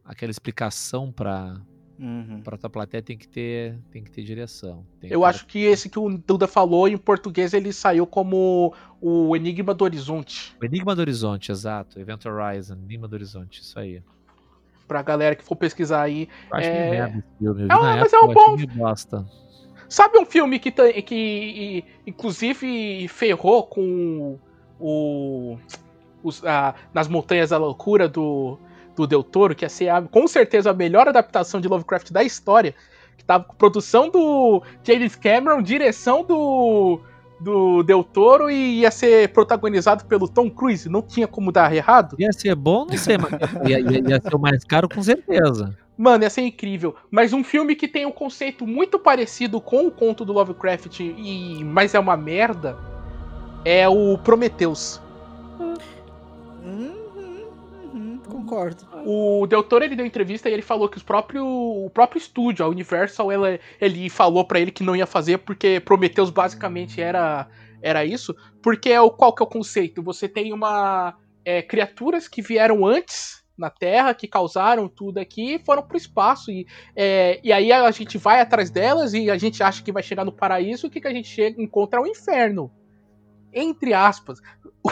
[0.06, 1.60] aquela explicação para
[2.00, 2.42] Uhum.
[2.44, 4.86] Para tua plateia tem que ter, tem que ter direção.
[5.00, 9.36] Tem eu acho que esse que o Duda falou em português ele saiu como o
[9.36, 10.56] Enigma do Horizonte.
[10.62, 12.00] O Enigma do Horizonte, exato.
[12.00, 14.04] Event Horizon, Enigma do Horizonte, isso aí.
[14.88, 16.30] Pra galera que for pesquisar aí.
[16.52, 16.72] Eu acho é...
[16.72, 17.62] que merda esse filme.
[17.64, 19.26] Eu é, mas época, é um bom.
[19.90, 20.72] Sabe um filme que,
[21.02, 24.38] que inclusive ferrou com
[24.80, 25.58] o.
[26.24, 28.60] Os, a, nas Montanhas da Loucura do
[28.98, 32.24] do Del Toro, que ia ser a, com certeza a melhor adaptação de Lovecraft da
[32.24, 32.74] história,
[33.16, 37.00] que tava com produção do James Cameron, direção do
[37.40, 40.90] do Del Toro e ia ser protagonizado pelo Tom Cruise.
[40.90, 42.16] Não tinha como dar errado.
[42.18, 43.32] Ia ser bom, não sei, mas
[43.70, 45.78] ia, ia, ia ser o mais caro com certeza.
[45.96, 46.96] Mano, ia ser incrível.
[47.10, 51.64] Mas um filme que tem um conceito muito parecido com o conto do Lovecraft, e
[51.64, 52.76] mas é uma merda,
[53.64, 55.00] é o Prometheus.
[58.48, 58.88] Concordo.
[59.06, 62.66] O Del Toro, ele deu entrevista e ele falou que os próprio, o próprio estúdio,
[62.66, 67.48] a Universal, ela, ele falou para ele que não ia fazer porque Prometheus basicamente era,
[67.82, 68.36] era isso.
[68.62, 70.02] Porque é o, qual que é o conceito?
[70.02, 71.16] Você tem uma...
[71.44, 76.52] É, criaturas que vieram antes na Terra, que causaram tudo aqui e foram pro espaço.
[76.52, 80.04] E, é, e aí a gente vai atrás delas e a gente acha que vai
[80.04, 82.70] chegar no paraíso, o que, que a gente chega, encontra é o inferno
[83.58, 84.40] entre aspas.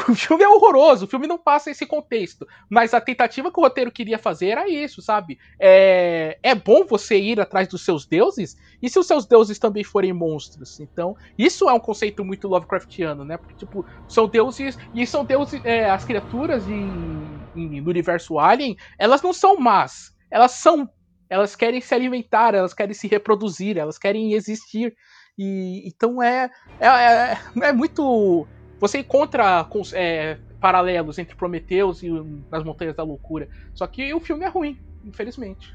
[0.10, 2.46] O filme é horroroso, o filme não passa esse contexto.
[2.70, 5.40] Mas a tentativa que o roteiro queria fazer era isso, sabe?
[5.58, 9.86] É, é bom você ir atrás dos seus deuses, e se os seus deuses também
[9.86, 10.82] forem monstros?
[10.82, 13.38] Então, isso é um conceito muito Lovecraftiano, né?
[13.38, 18.76] Porque, tipo, são deuses, e são deuses, é, as criaturas em, em, no universo Alien,
[19.00, 20.90] elas não são más, elas são.
[21.30, 24.94] Elas querem se alimentar, elas querem se reproduzir, elas querem existir.
[25.38, 26.50] E então é,
[26.80, 28.48] é, é, é muito.
[28.80, 32.10] Você encontra é, paralelos entre Prometheus e
[32.52, 33.48] Nas Montanhas da Loucura.
[33.74, 35.74] Só que o filme é ruim, infelizmente.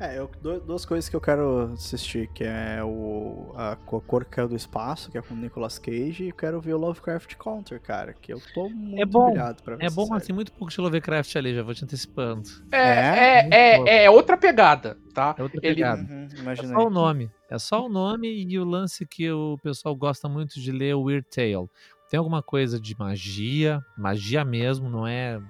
[0.00, 0.28] É, eu,
[0.66, 5.10] duas coisas que eu quero assistir, que é o a Cor que Caiu do Espaço,
[5.10, 8.32] que é com o Nicolas Cage, e eu quero ver o Lovecraft Counter, cara, que
[8.32, 9.32] eu tô muito é bom,
[9.62, 12.42] pra ver É bom, mas tem muito pouco de Lovecraft ali, já vou te antecipando.
[12.72, 15.36] É, é, é, é, é outra pegada, tá?
[15.38, 16.02] É outra pegada.
[16.02, 17.30] Uhum, é só o nome.
[17.48, 21.02] É só o nome e o lance que o pessoal gosta muito de ler, o
[21.02, 21.68] Weird Tale.
[22.14, 25.40] Tem alguma coisa de magia, magia mesmo, não é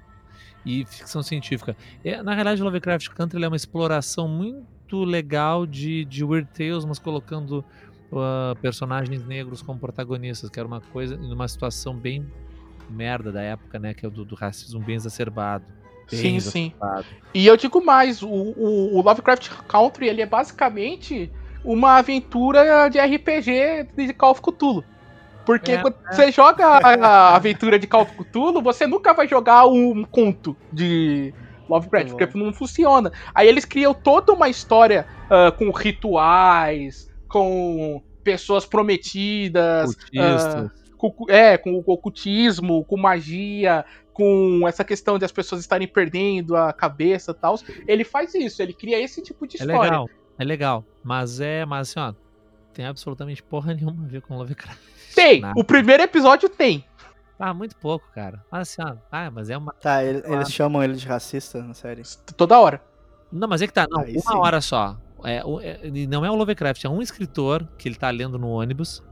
[0.65, 1.77] e ficção científica.
[2.03, 6.99] É, na realidade, Lovecraft Country é uma exploração muito legal de, de Weird Tales, mas
[6.99, 7.63] colocando
[8.11, 12.27] uh, personagens negros como protagonistas, que era uma coisa, numa situação bem
[12.89, 13.93] merda da época, né?
[13.93, 15.67] Que é o do, do racismo bem exacerbado.
[16.11, 17.03] Bem sim, exacerbado.
[17.03, 17.11] sim.
[17.35, 21.31] E eu digo mais, o, o, o Lovecraft Country ele é basicamente
[21.63, 24.83] uma aventura de RPG de Call of Cthulhu.
[25.45, 26.15] Porque é, quando é.
[26.15, 31.33] você joga a aventura de Call of Cthulhu, você nunca vai jogar um conto de
[31.69, 32.17] Lovecraft, uhum.
[32.17, 33.13] porque não funciona.
[33.35, 39.93] Aí eles criam toda uma história uh, com rituais, com pessoas prometidas.
[40.15, 43.85] Uh, com, é, com o ocultismo, com magia,
[44.15, 47.59] com essa questão de as pessoas estarem perdendo a cabeça e tal.
[47.87, 49.75] Ele faz isso, ele cria esse tipo de história.
[49.75, 50.85] É legal, é legal.
[51.03, 52.15] Mas é, mas assim, ó,
[52.73, 54.81] tem absolutamente porra nenhuma a ver com Lovecraft.
[55.15, 55.41] Tem!
[55.41, 55.59] Nada.
[55.59, 56.85] O primeiro episódio tem.
[57.39, 58.45] Ah, muito pouco, cara.
[58.51, 59.73] Mas assim, ó, ah, mas é uma.
[59.73, 62.03] Tá, ele, eles chamam ele de racista na série.
[62.37, 62.81] Toda hora.
[63.31, 64.39] Não, mas é que tá, não, Aí uma sim.
[64.39, 64.97] hora só.
[65.25, 69.03] É, é, não é o Lovecraft, é um escritor que ele tá lendo no ônibus,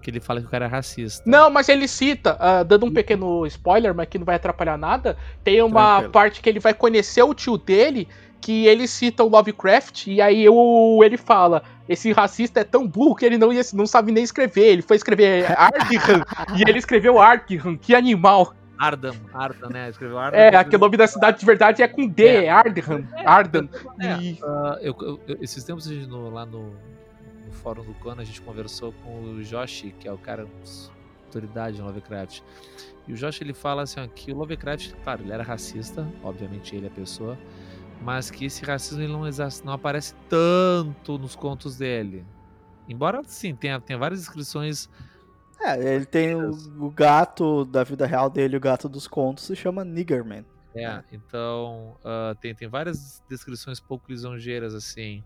[0.00, 1.22] que ele fala que o cara é racista.
[1.28, 5.16] Não, mas ele cita, uh, dando um pequeno spoiler, mas que não vai atrapalhar nada,
[5.44, 6.12] tem uma Tranquilo.
[6.12, 8.08] parte que ele vai conhecer o tio dele,
[8.40, 13.14] que ele cita o Lovecraft, e aí eu, ele fala, esse racista é tão burro
[13.14, 16.22] que ele não, ia, não sabe nem escrever, ele foi escrever Arkham,
[16.56, 18.54] e ele escreveu Arkham, que animal.
[18.78, 19.88] Ardam, Ardam, né?
[19.88, 20.38] Escreveu Ardam.
[20.38, 23.68] É, aquele nome da cidade de verdade é com D, é, é Ardham, é, Ardan.
[23.98, 24.32] É, e...
[24.34, 26.70] uh, eu, eu, esses tempos no, lá no,
[27.44, 30.46] no fórum do Conan a gente conversou com o Joshi, que é o cara
[31.28, 32.40] autoridade no Lovecraft.
[33.06, 36.76] E o Josh ele fala assim ó, que o Lovecraft, claro, ele era racista, obviamente
[36.76, 37.38] ele é pessoa,
[38.02, 39.22] mas que esse racismo ele não,
[39.64, 42.24] não aparece tanto nos contos dele.
[42.88, 44.88] Embora sim, tenha, tenha várias descrições
[45.60, 49.56] é, ele tem o, o, gato da vida real dele, o gato dos contos, se
[49.56, 50.44] chama Niggerman.
[50.74, 55.24] É, então uh, tem, tem várias descrições pouco lisonjeiras, assim.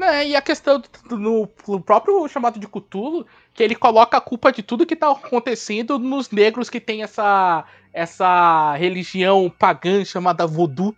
[0.00, 4.20] É, e a questão do, no, no, próprio chamado de Cthulhu, que ele coloca a
[4.20, 10.46] culpa de tudo que tá acontecendo nos negros que tem essa, essa religião pagã chamada
[10.46, 10.94] voodoo.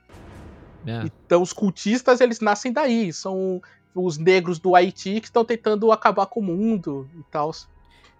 [0.86, 1.10] É.
[1.26, 3.60] Então os cultistas, eles nascem daí, são
[3.94, 7.52] os negros do Haiti que estão tentando acabar com o mundo e tal.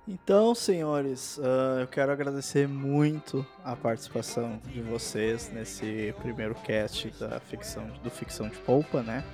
[0.06, 7.40] Então, senhores, uh, eu quero agradecer muito a participação de vocês nesse primeiro cast da
[7.40, 9.24] ficção, do Ficção de Polpa, né?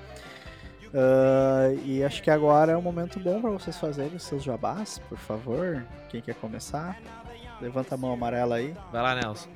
[0.94, 5.00] Uh, e acho que agora é um momento bom para vocês fazerem os seus jabás,
[5.08, 5.84] por favor.
[6.08, 6.96] Quem quer começar?
[7.60, 8.74] Levanta a mão amarela aí.
[8.92, 9.50] Vai lá, Nelson.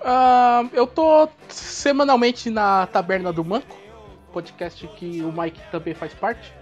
[0.00, 3.76] Uh, eu tô semanalmente na Taberna do Manco,
[4.32, 6.52] podcast que o Mike também faz parte.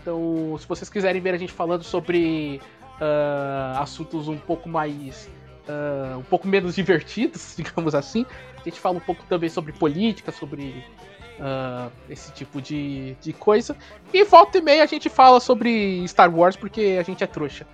[0.00, 2.60] Então, se vocês quiserem ver a gente falando sobre
[3.00, 5.28] uh, assuntos um pouco mais.
[5.66, 8.26] Uh, um pouco menos divertidos, digamos assim.
[8.60, 10.84] A gente fala um pouco também sobre política, sobre
[11.38, 13.74] uh, esse tipo de, de coisa.
[14.12, 17.66] E volta e meia a gente fala sobre Star Wars porque a gente é trouxa.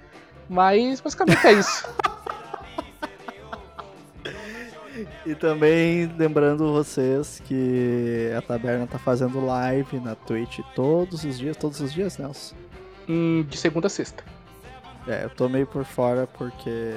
[0.48, 1.88] Mas basicamente é isso.
[5.26, 11.56] E também lembrando vocês que a Taberna tá fazendo live na Twitch todos os dias,
[11.56, 12.54] todos os dias, Nelson?
[13.08, 14.24] Hum, de segunda a sexta.
[15.06, 16.92] É, eu tô meio por fora porque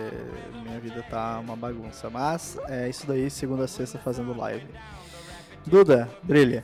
[0.63, 2.09] minha vida tá uma bagunça.
[2.09, 4.67] Mas é isso daí, segunda a sexta fazendo live.
[5.65, 6.63] Duda, brilha.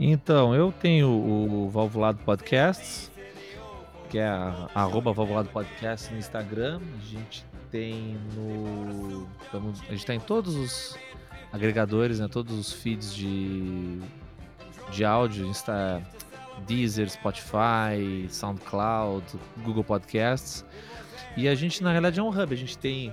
[0.00, 3.10] Então, eu tenho o Valvulado Podcasts,
[4.08, 6.80] que é a, arroba Valvulado Podcast no Instagram.
[6.98, 9.26] A gente tem no.
[9.88, 10.98] A gente tá em todos os
[11.50, 12.28] agregadores, né?
[12.28, 13.98] Todos os feeds de,
[14.92, 16.00] de áudio, Insta,
[16.66, 19.24] Deezer, Spotify, SoundCloud,
[19.64, 20.64] Google Podcasts.
[21.36, 22.52] E a gente, na realidade, é um hub.
[22.52, 23.12] A gente tem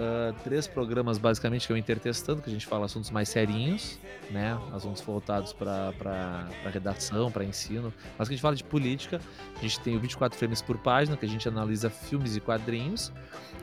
[0.00, 3.98] uh, três programas, basicamente, que o Intertestando, que a gente fala assuntos mais serinhos,
[4.30, 4.58] né?
[4.72, 7.92] Assuntos voltados para redação, para ensino.
[8.18, 9.20] Mas que a gente fala de política.
[9.56, 13.12] A gente tem o 24 frames por página, que a gente analisa filmes e quadrinhos.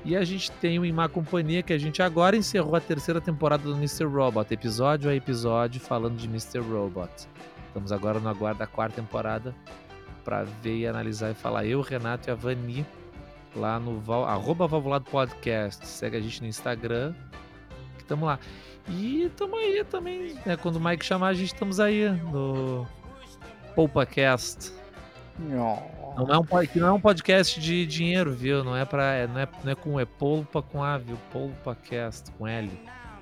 [0.05, 3.19] E a gente tem o Em Má Companhia, que a gente agora encerrou a terceira
[3.19, 4.05] temporada do Mr.
[4.05, 6.59] Robot, episódio a episódio, falando de Mr.
[6.59, 7.27] Robot.
[7.67, 9.53] Estamos agora no aguardo da quarta temporada
[10.23, 11.65] para ver e analisar e falar.
[11.65, 12.85] Eu, Renato e a Vani
[13.57, 15.85] lá no val, arroba Valvulado Podcast.
[15.85, 17.13] Segue a gente no Instagram.
[17.97, 18.39] Que tamo lá.
[18.89, 20.55] E tamo aí também, né?
[20.55, 22.87] Quando o Mike chamar, a gente estamos aí no
[23.75, 24.71] PoupaCast.
[25.39, 26.45] Não é, um,
[26.75, 28.63] não é um podcast de dinheiro, viu?
[28.63, 31.17] Não é, pra, é, não é, não é com é polpa com A, viu?
[31.31, 32.71] PoupaCast com L.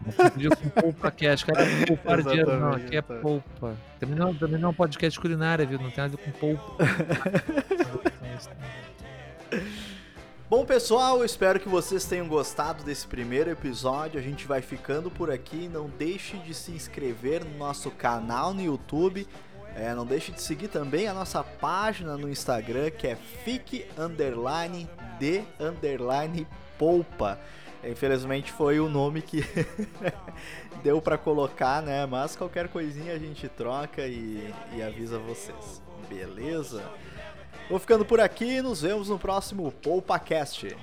[0.06, 2.74] Não com polpa cast, cara, não poupar dinheiro, não.
[2.74, 3.76] Aqui é polpa.
[4.00, 5.80] Também não, também não é um podcast culinária, viu?
[5.80, 6.76] Não tem nada com polpa.
[10.48, 14.20] Bom, pessoal, espero que vocês tenham gostado desse primeiro episódio.
[14.20, 15.68] A gente vai ficando por aqui.
[15.68, 19.28] Não deixe de se inscrever no nosso canal no YouTube.
[19.76, 24.88] É, não deixe de seguir também a nossa página no Instagram, que é fique underline
[25.20, 27.39] de underline poupa.
[27.84, 29.43] Infelizmente foi o nome que
[30.84, 32.06] deu para colocar, né?
[32.06, 35.82] Mas qualquer coisinha a gente troca e, e avisa vocês.
[36.08, 36.84] Beleza?
[37.70, 40.76] Vou ficando por aqui e nos vemos no próximo PoupaCast.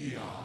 [0.00, 0.40] Yeah.